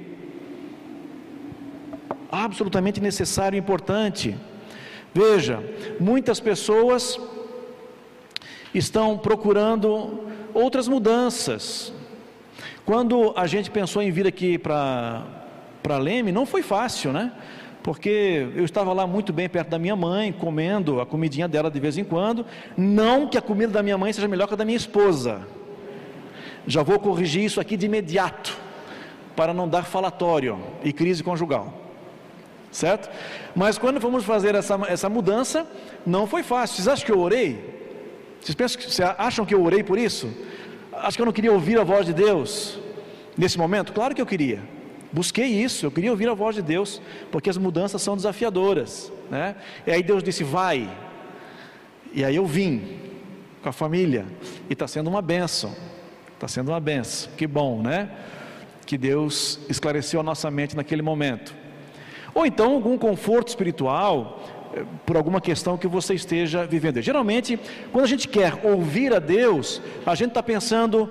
absolutamente 2.31 3.01
necessário 3.01 3.57
e 3.57 3.59
importante. 3.59 4.37
Veja, 5.15 5.65
muitas 5.99 6.39
pessoas 6.39 7.19
estão 8.73 9.17
procurando 9.17 10.27
outras 10.55 10.87
mudanças. 10.87 11.93
Quando 12.85 13.33
a 13.35 13.47
gente 13.47 13.71
pensou 13.71 14.03
em 14.03 14.11
vir 14.11 14.27
aqui 14.27 14.59
para 14.59 15.25
Leme, 15.99 16.31
não 16.31 16.45
foi 16.45 16.63
fácil, 16.63 17.13
né? 17.13 17.33
Porque 17.89 18.47
eu 18.55 18.67
estava 18.67 18.93
lá 18.93 19.07
muito 19.07 19.33
bem 19.33 19.49
perto 19.49 19.71
da 19.71 19.79
minha 19.79 19.97
mãe, 19.97 20.31
comendo 20.31 21.01
a 21.01 21.07
comidinha 21.07 21.49
dela 21.49 21.71
de 21.71 21.81
vez 21.81 21.97
em 21.97 22.05
quando. 22.05 22.45
Não 22.77 23.27
que 23.27 23.39
a 23.39 23.41
comida 23.41 23.73
da 23.73 23.83
minha 23.83 23.97
mãe 23.97 24.13
seja 24.13 24.29
melhor 24.29 24.47
que 24.47 24.53
a 24.53 24.59
da 24.59 24.65
minha 24.67 24.77
esposa. 24.77 25.41
Já 26.67 26.83
vou 26.83 26.99
corrigir 26.99 27.43
isso 27.43 27.59
aqui 27.63 27.79
de 27.79 27.87
imediato, 27.87 28.55
para 29.35 29.55
não 29.55 29.67
dar 29.67 29.85
falatório 29.85 30.59
e 30.85 30.93
crise 30.93 31.25
conjugal. 31.25 31.73
Certo? 32.71 33.09
Mas 33.57 33.79
quando 33.79 34.03
fomos 34.03 34.23
fazer 34.23 34.55
essa, 34.55 34.79
essa 34.87 35.09
mudança, 35.09 35.67
não 36.05 36.27
foi 36.27 36.43
fácil. 36.43 36.77
Vocês 36.77 36.89
acham 36.89 37.07
que 37.07 37.13
eu 37.13 37.21
orei? 37.21 37.57
Vocês, 38.39 38.55
pensam, 38.55 38.83
vocês 38.83 39.15
acham 39.17 39.47
que 39.47 39.55
eu 39.55 39.65
orei 39.65 39.83
por 39.83 39.99
isso? 39.99 40.31
Acho 40.93 41.17
que 41.17 41.23
eu 41.23 41.27
não 41.27 41.33
queria 41.33 41.53
ouvir 41.55 41.81
a 41.81 41.85
voz 41.85 42.05
de 42.05 42.13
Deus 42.13 42.79
nesse 43.35 43.57
momento? 43.57 43.95
Claro 43.95 44.15
que 44.15 44.21
eu 44.21 44.27
queria. 44.27 44.77
Busquei 45.13 45.47
isso, 45.47 45.87
eu 45.87 45.91
queria 45.91 46.11
ouvir 46.11 46.29
a 46.29 46.35
voz 46.35 46.55
de 46.57 46.63
Deus, 46.63 47.01
porque 47.33 47.49
as 47.49 47.57
mudanças 47.57 48.03
são 48.03 48.15
desafiadoras, 48.15 49.11
né? 49.31 49.57
E 49.87 49.91
aí 49.91 50.03
Deus 50.03 50.23
disse: 50.23 50.45
"Vai". 50.45 50.89
E 52.13 52.25
aí 52.25 52.37
eu 52.37 52.47
vim 52.47 52.99
com 53.63 53.69
a 53.69 53.73
família 53.73 54.27
e 54.69 54.73
está 54.73 54.87
sendo 54.87 55.09
uma 55.09 55.23
benção. 55.23 55.75
Está 56.35 56.47
sendo 56.47 56.71
uma 56.71 56.81
benção. 56.81 57.31
Que 57.37 57.47
bom, 57.47 57.83
né? 57.83 58.11
Que 58.87 58.97
Deus 58.97 59.59
esclareceu 59.69 60.21
a 60.21 60.23
nossa 60.23 60.51
mente 60.51 60.77
naquele 60.77 61.03
momento. 61.03 61.55
Ou 62.35 62.47
então 62.47 62.75
algum 62.75 62.97
conforto 62.97 63.49
espiritual 63.49 64.41
eh, 64.75 64.85
por 65.05 65.17
alguma 65.17 65.41
questão 65.41 65.77
que 65.77 65.89
você 65.89 66.15
esteja 66.15 66.67
vivendo. 66.67 67.01
Geralmente, 67.03 67.59
quando 67.93 68.05
a 68.05 68.09
gente 68.09 68.29
quer 68.29 68.65
ouvir 68.65 69.13
a 69.13 69.19
Deus, 69.19 69.83
a 70.07 70.15
gente 70.15 70.29
está 70.29 70.43
pensando 70.43 71.11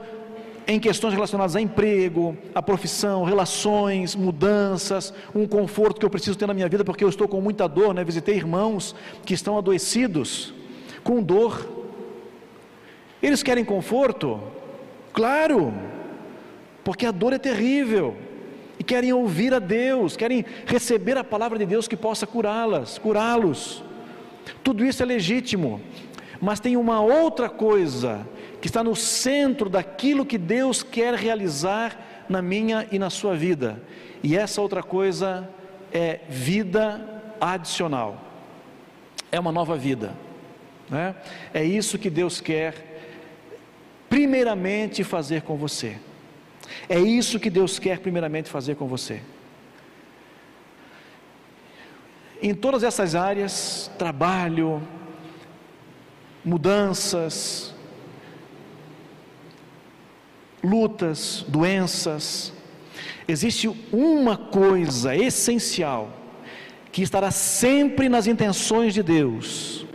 em 0.67 0.79
questões 0.81 1.13
relacionadas 1.13 1.55
a 1.55 1.61
emprego, 1.61 2.37
a 2.53 2.61
profissão, 2.61 3.23
relações, 3.23 4.15
mudanças, 4.15 5.13
um 5.33 5.47
conforto 5.47 5.97
que 5.97 6.05
eu 6.05 6.09
preciso 6.09 6.37
ter 6.37 6.45
na 6.45 6.53
minha 6.53 6.67
vida 6.67 6.83
porque 6.83 7.05
eu 7.05 7.09
estou 7.09 7.25
com 7.25 7.39
muita 7.39 7.67
dor, 7.67 7.93
né? 7.93 8.03
Visitei 8.03 8.35
irmãos 8.35 8.93
que 9.25 9.33
estão 9.33 9.57
adoecidos, 9.57 10.53
com 11.05 11.23
dor. 11.23 11.65
Eles 13.23 13.41
querem 13.41 13.63
conforto? 13.63 14.41
Claro, 15.13 15.73
porque 16.83 17.05
a 17.05 17.11
dor 17.11 17.31
é 17.31 17.39
terrível. 17.39 18.15
E 18.77 18.83
querem 18.83 19.11
ouvir 19.11 19.53
a 19.53 19.59
Deus, 19.59 20.15
querem 20.15 20.45
receber 20.65 21.17
a 21.17 21.23
palavra 21.23 21.57
de 21.57 21.65
Deus 21.65 21.87
que 21.87 21.97
possa 21.97 22.27
curá-las, 22.27 22.99
curá-los. 22.99 23.83
Tudo 24.63 24.85
isso 24.85 25.01
é 25.01 25.05
legítimo, 25.05 25.81
mas 26.39 26.59
tem 26.59 26.77
uma 26.77 27.01
outra 27.01 27.49
coisa 27.49 28.27
que 28.61 28.67
está 28.67 28.83
no 28.83 28.95
centro 28.95 29.69
daquilo 29.69 30.25
que 30.25 30.37
Deus 30.37 30.81
quer 30.81 31.13
realizar 31.13 32.25
na 32.27 32.41
minha 32.41 32.87
e 32.91 32.97
na 32.97 33.09
sua 33.09 33.35
vida. 33.35 33.81
E 34.23 34.35
essa 34.35 34.61
outra 34.61 34.81
coisa 34.81 35.49
é 35.91 36.21
vida 36.27 37.23
adicional. 37.39 38.21
É 39.31 39.39
uma 39.39 39.51
nova 39.51 39.77
vida. 39.77 40.13
Né? 40.89 41.15
É 41.53 41.63
isso 41.63 41.97
que 41.97 42.09
Deus 42.09 42.41
quer, 42.41 43.01
primeiramente, 44.09 45.03
fazer 45.03 45.41
com 45.43 45.55
você. 45.55 45.97
É 46.89 46.99
isso 46.99 47.39
que 47.39 47.49
Deus 47.49 47.79
quer, 47.79 47.99
primeiramente, 47.99 48.49
fazer 48.49 48.75
com 48.75 48.87
você. 48.87 49.21
Em 52.41 52.53
todas 52.53 52.83
essas 52.83 53.15
áreas, 53.15 53.91
trabalho, 53.97 54.81
mudanças, 56.45 57.73
lutas, 60.69 61.45
doenças, 61.47 62.53
existe 63.27 63.69
uma 63.91 64.37
coisa 64.37 65.15
essencial 65.15 66.11
que 66.91 67.01
estará 67.01 67.31
sempre 67.31 68.09
nas 68.09 68.27
intenções 68.27 68.93
de 68.93 69.03
Deus, 69.03 69.85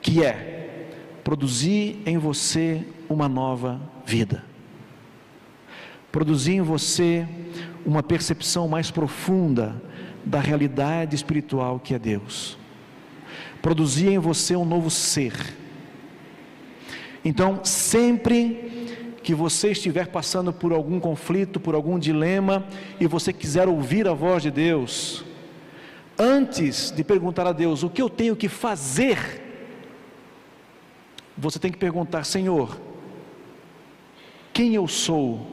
que 0.00 0.24
é 0.24 0.88
produzir 1.24 2.00
em 2.06 2.16
você 2.16 2.84
uma 3.08 3.28
nova 3.28 3.80
vida. 4.06 4.44
Produzir 6.10 6.54
em 6.54 6.62
você 6.62 7.26
uma 7.84 8.02
percepção 8.02 8.68
mais 8.68 8.90
profunda 8.90 9.80
da 10.24 10.40
realidade 10.40 11.14
espiritual 11.14 11.78
que 11.78 11.94
é 11.94 11.98
Deus. 11.98 12.58
Produzir 13.62 14.08
em 14.08 14.18
você 14.18 14.56
um 14.56 14.64
novo 14.64 14.90
ser. 14.90 15.34
Então, 17.24 17.60
sempre 17.64 18.69
que 19.30 19.34
você 19.34 19.70
estiver 19.70 20.08
passando 20.08 20.52
por 20.52 20.72
algum 20.72 20.98
conflito, 20.98 21.60
por 21.60 21.76
algum 21.76 22.00
dilema, 22.00 22.66
e 22.98 23.06
você 23.06 23.32
quiser 23.32 23.68
ouvir 23.68 24.08
a 24.08 24.12
voz 24.12 24.42
de 24.42 24.50
Deus, 24.50 25.24
antes 26.18 26.90
de 26.90 27.04
perguntar 27.04 27.46
a 27.46 27.52
Deus 27.52 27.84
o 27.84 27.88
que 27.88 28.02
eu 28.02 28.10
tenho 28.10 28.34
que 28.34 28.48
fazer, 28.48 29.16
você 31.38 31.60
tem 31.60 31.70
que 31.70 31.78
perguntar: 31.78 32.24
Senhor, 32.24 32.76
quem 34.52 34.74
eu 34.74 34.88
sou? 34.88 35.46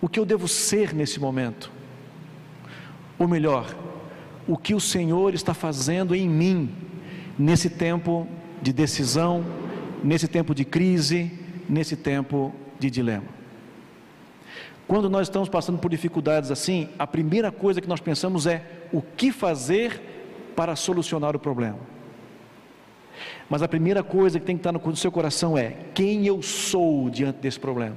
O 0.00 0.08
que 0.08 0.18
eu 0.18 0.24
devo 0.24 0.48
ser 0.48 0.94
nesse 0.94 1.20
momento? 1.20 1.70
Ou 3.18 3.28
melhor, 3.28 3.76
o 4.48 4.56
que 4.56 4.74
o 4.74 4.80
Senhor 4.80 5.34
está 5.34 5.52
fazendo 5.52 6.14
em 6.14 6.26
mim 6.26 6.74
nesse 7.38 7.68
tempo 7.68 8.26
de 8.62 8.72
decisão, 8.72 9.44
nesse 10.02 10.28
tempo 10.28 10.54
de 10.54 10.64
crise, 10.64 11.30
nesse 11.68 11.96
tempo 11.96 12.54
de 12.78 12.90
dilema. 12.90 13.24
Quando 14.86 15.10
nós 15.10 15.26
estamos 15.26 15.48
passando 15.48 15.78
por 15.78 15.90
dificuldades 15.90 16.50
assim, 16.50 16.88
a 16.98 17.06
primeira 17.06 17.50
coisa 17.50 17.80
que 17.80 17.88
nós 17.88 18.00
pensamos 18.00 18.46
é 18.46 18.64
o 18.92 19.02
que 19.02 19.32
fazer 19.32 20.00
para 20.54 20.76
solucionar 20.76 21.34
o 21.34 21.38
problema. 21.38 21.78
Mas 23.48 23.62
a 23.62 23.68
primeira 23.68 24.02
coisa 24.02 24.38
que 24.38 24.46
tem 24.46 24.56
que 24.56 24.60
estar 24.60 24.72
no 24.72 24.96
seu 24.96 25.10
coração 25.10 25.56
é 25.58 25.76
quem 25.94 26.26
eu 26.26 26.42
sou 26.42 27.10
diante 27.10 27.38
desse 27.38 27.58
problema 27.58 27.96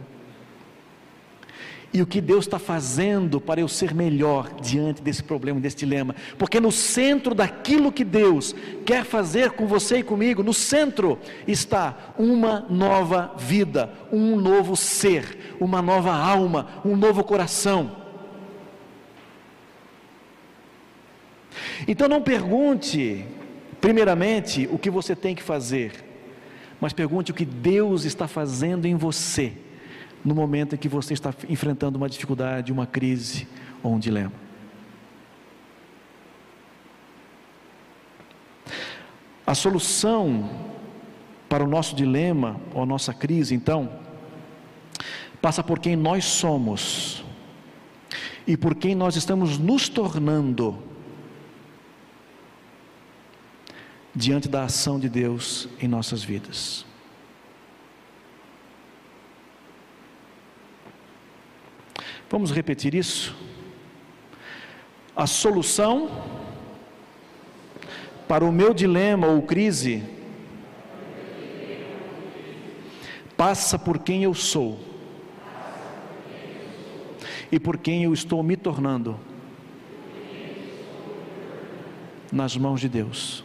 e 1.91 2.01
o 2.01 2.07
que 2.07 2.21
Deus 2.21 2.45
está 2.45 2.59
fazendo 2.59 3.41
para 3.41 3.61
eu 3.61 3.67
ser 3.67 3.93
melhor 3.93 4.49
diante 4.61 5.01
desse 5.01 5.23
problema, 5.23 5.59
desse 5.59 5.77
dilema, 5.77 6.15
porque 6.37 6.59
no 6.59 6.71
centro 6.71 7.33
daquilo 7.33 7.91
que 7.91 8.03
Deus 8.03 8.53
quer 8.85 9.03
fazer 9.03 9.51
com 9.51 9.65
você 9.65 9.97
e 9.97 10.03
comigo, 10.03 10.43
no 10.43 10.53
centro 10.53 11.17
está 11.47 12.13
uma 12.17 12.65
nova 12.69 13.33
vida, 13.37 13.91
um 14.11 14.35
novo 14.35 14.75
ser, 14.75 15.55
uma 15.59 15.81
nova 15.81 16.13
alma, 16.13 16.81
um 16.85 16.95
novo 16.95 17.23
coração. 17.23 17.97
Então 21.87 22.07
não 22.07 22.21
pergunte, 22.21 23.25
primeiramente, 23.81 24.69
o 24.71 24.77
que 24.77 24.91
você 24.91 25.15
tem 25.15 25.33
que 25.33 25.41
fazer, 25.41 25.91
mas 26.79 26.93
pergunte 26.93 27.31
o 27.31 27.35
que 27.35 27.45
Deus 27.45 28.05
está 28.05 28.27
fazendo 28.27 28.85
em 28.85 28.95
você 28.95 29.53
no 30.23 30.35
momento 30.35 30.75
em 30.75 30.77
que 30.77 30.89
você 30.89 31.13
está 31.13 31.33
enfrentando 31.47 31.97
uma 31.97 32.09
dificuldade, 32.09 32.71
uma 32.71 32.85
crise 32.85 33.47
ou 33.81 33.93
um 33.93 33.99
dilema. 33.99 34.33
A 39.45 39.55
solução 39.55 40.49
para 41.47 41.63
o 41.63 41.67
nosso 41.67 41.95
dilema 41.95 42.61
ou 42.73 42.83
a 42.83 42.85
nossa 42.85 43.13
crise, 43.13 43.55
então, 43.55 43.91
passa 45.41 45.63
por 45.63 45.79
quem 45.79 45.95
nós 45.95 46.25
somos 46.25 47.23
e 48.45 48.55
por 48.55 48.75
quem 48.75 48.93
nós 48.93 49.15
estamos 49.15 49.57
nos 49.57 49.89
tornando 49.89 50.77
diante 54.13 54.49
da 54.49 54.63
ação 54.63 54.99
de 54.99 55.07
Deus 55.07 55.69
em 55.81 55.87
nossas 55.87 56.23
vidas. 56.23 56.85
Vamos 62.29 62.51
repetir 62.51 62.93
isso? 62.93 63.35
A 65.15 65.25
solução 65.25 66.09
para 68.27 68.45
o 68.45 68.51
meu 68.51 68.71
dilema 68.71 69.25
ou 69.25 69.41
crise 69.41 70.03
passa 73.35 73.79
por 73.79 73.97
quem 73.97 74.23
eu 74.23 74.35
sou 74.35 74.79
e 77.51 77.59
por 77.59 77.77
quem 77.77 78.03
eu 78.03 78.13
estou 78.13 78.43
me 78.43 78.55
tornando 78.55 79.19
nas 82.31 82.55
mãos 82.55 82.79
de 82.79 82.87
Deus. 82.87 83.43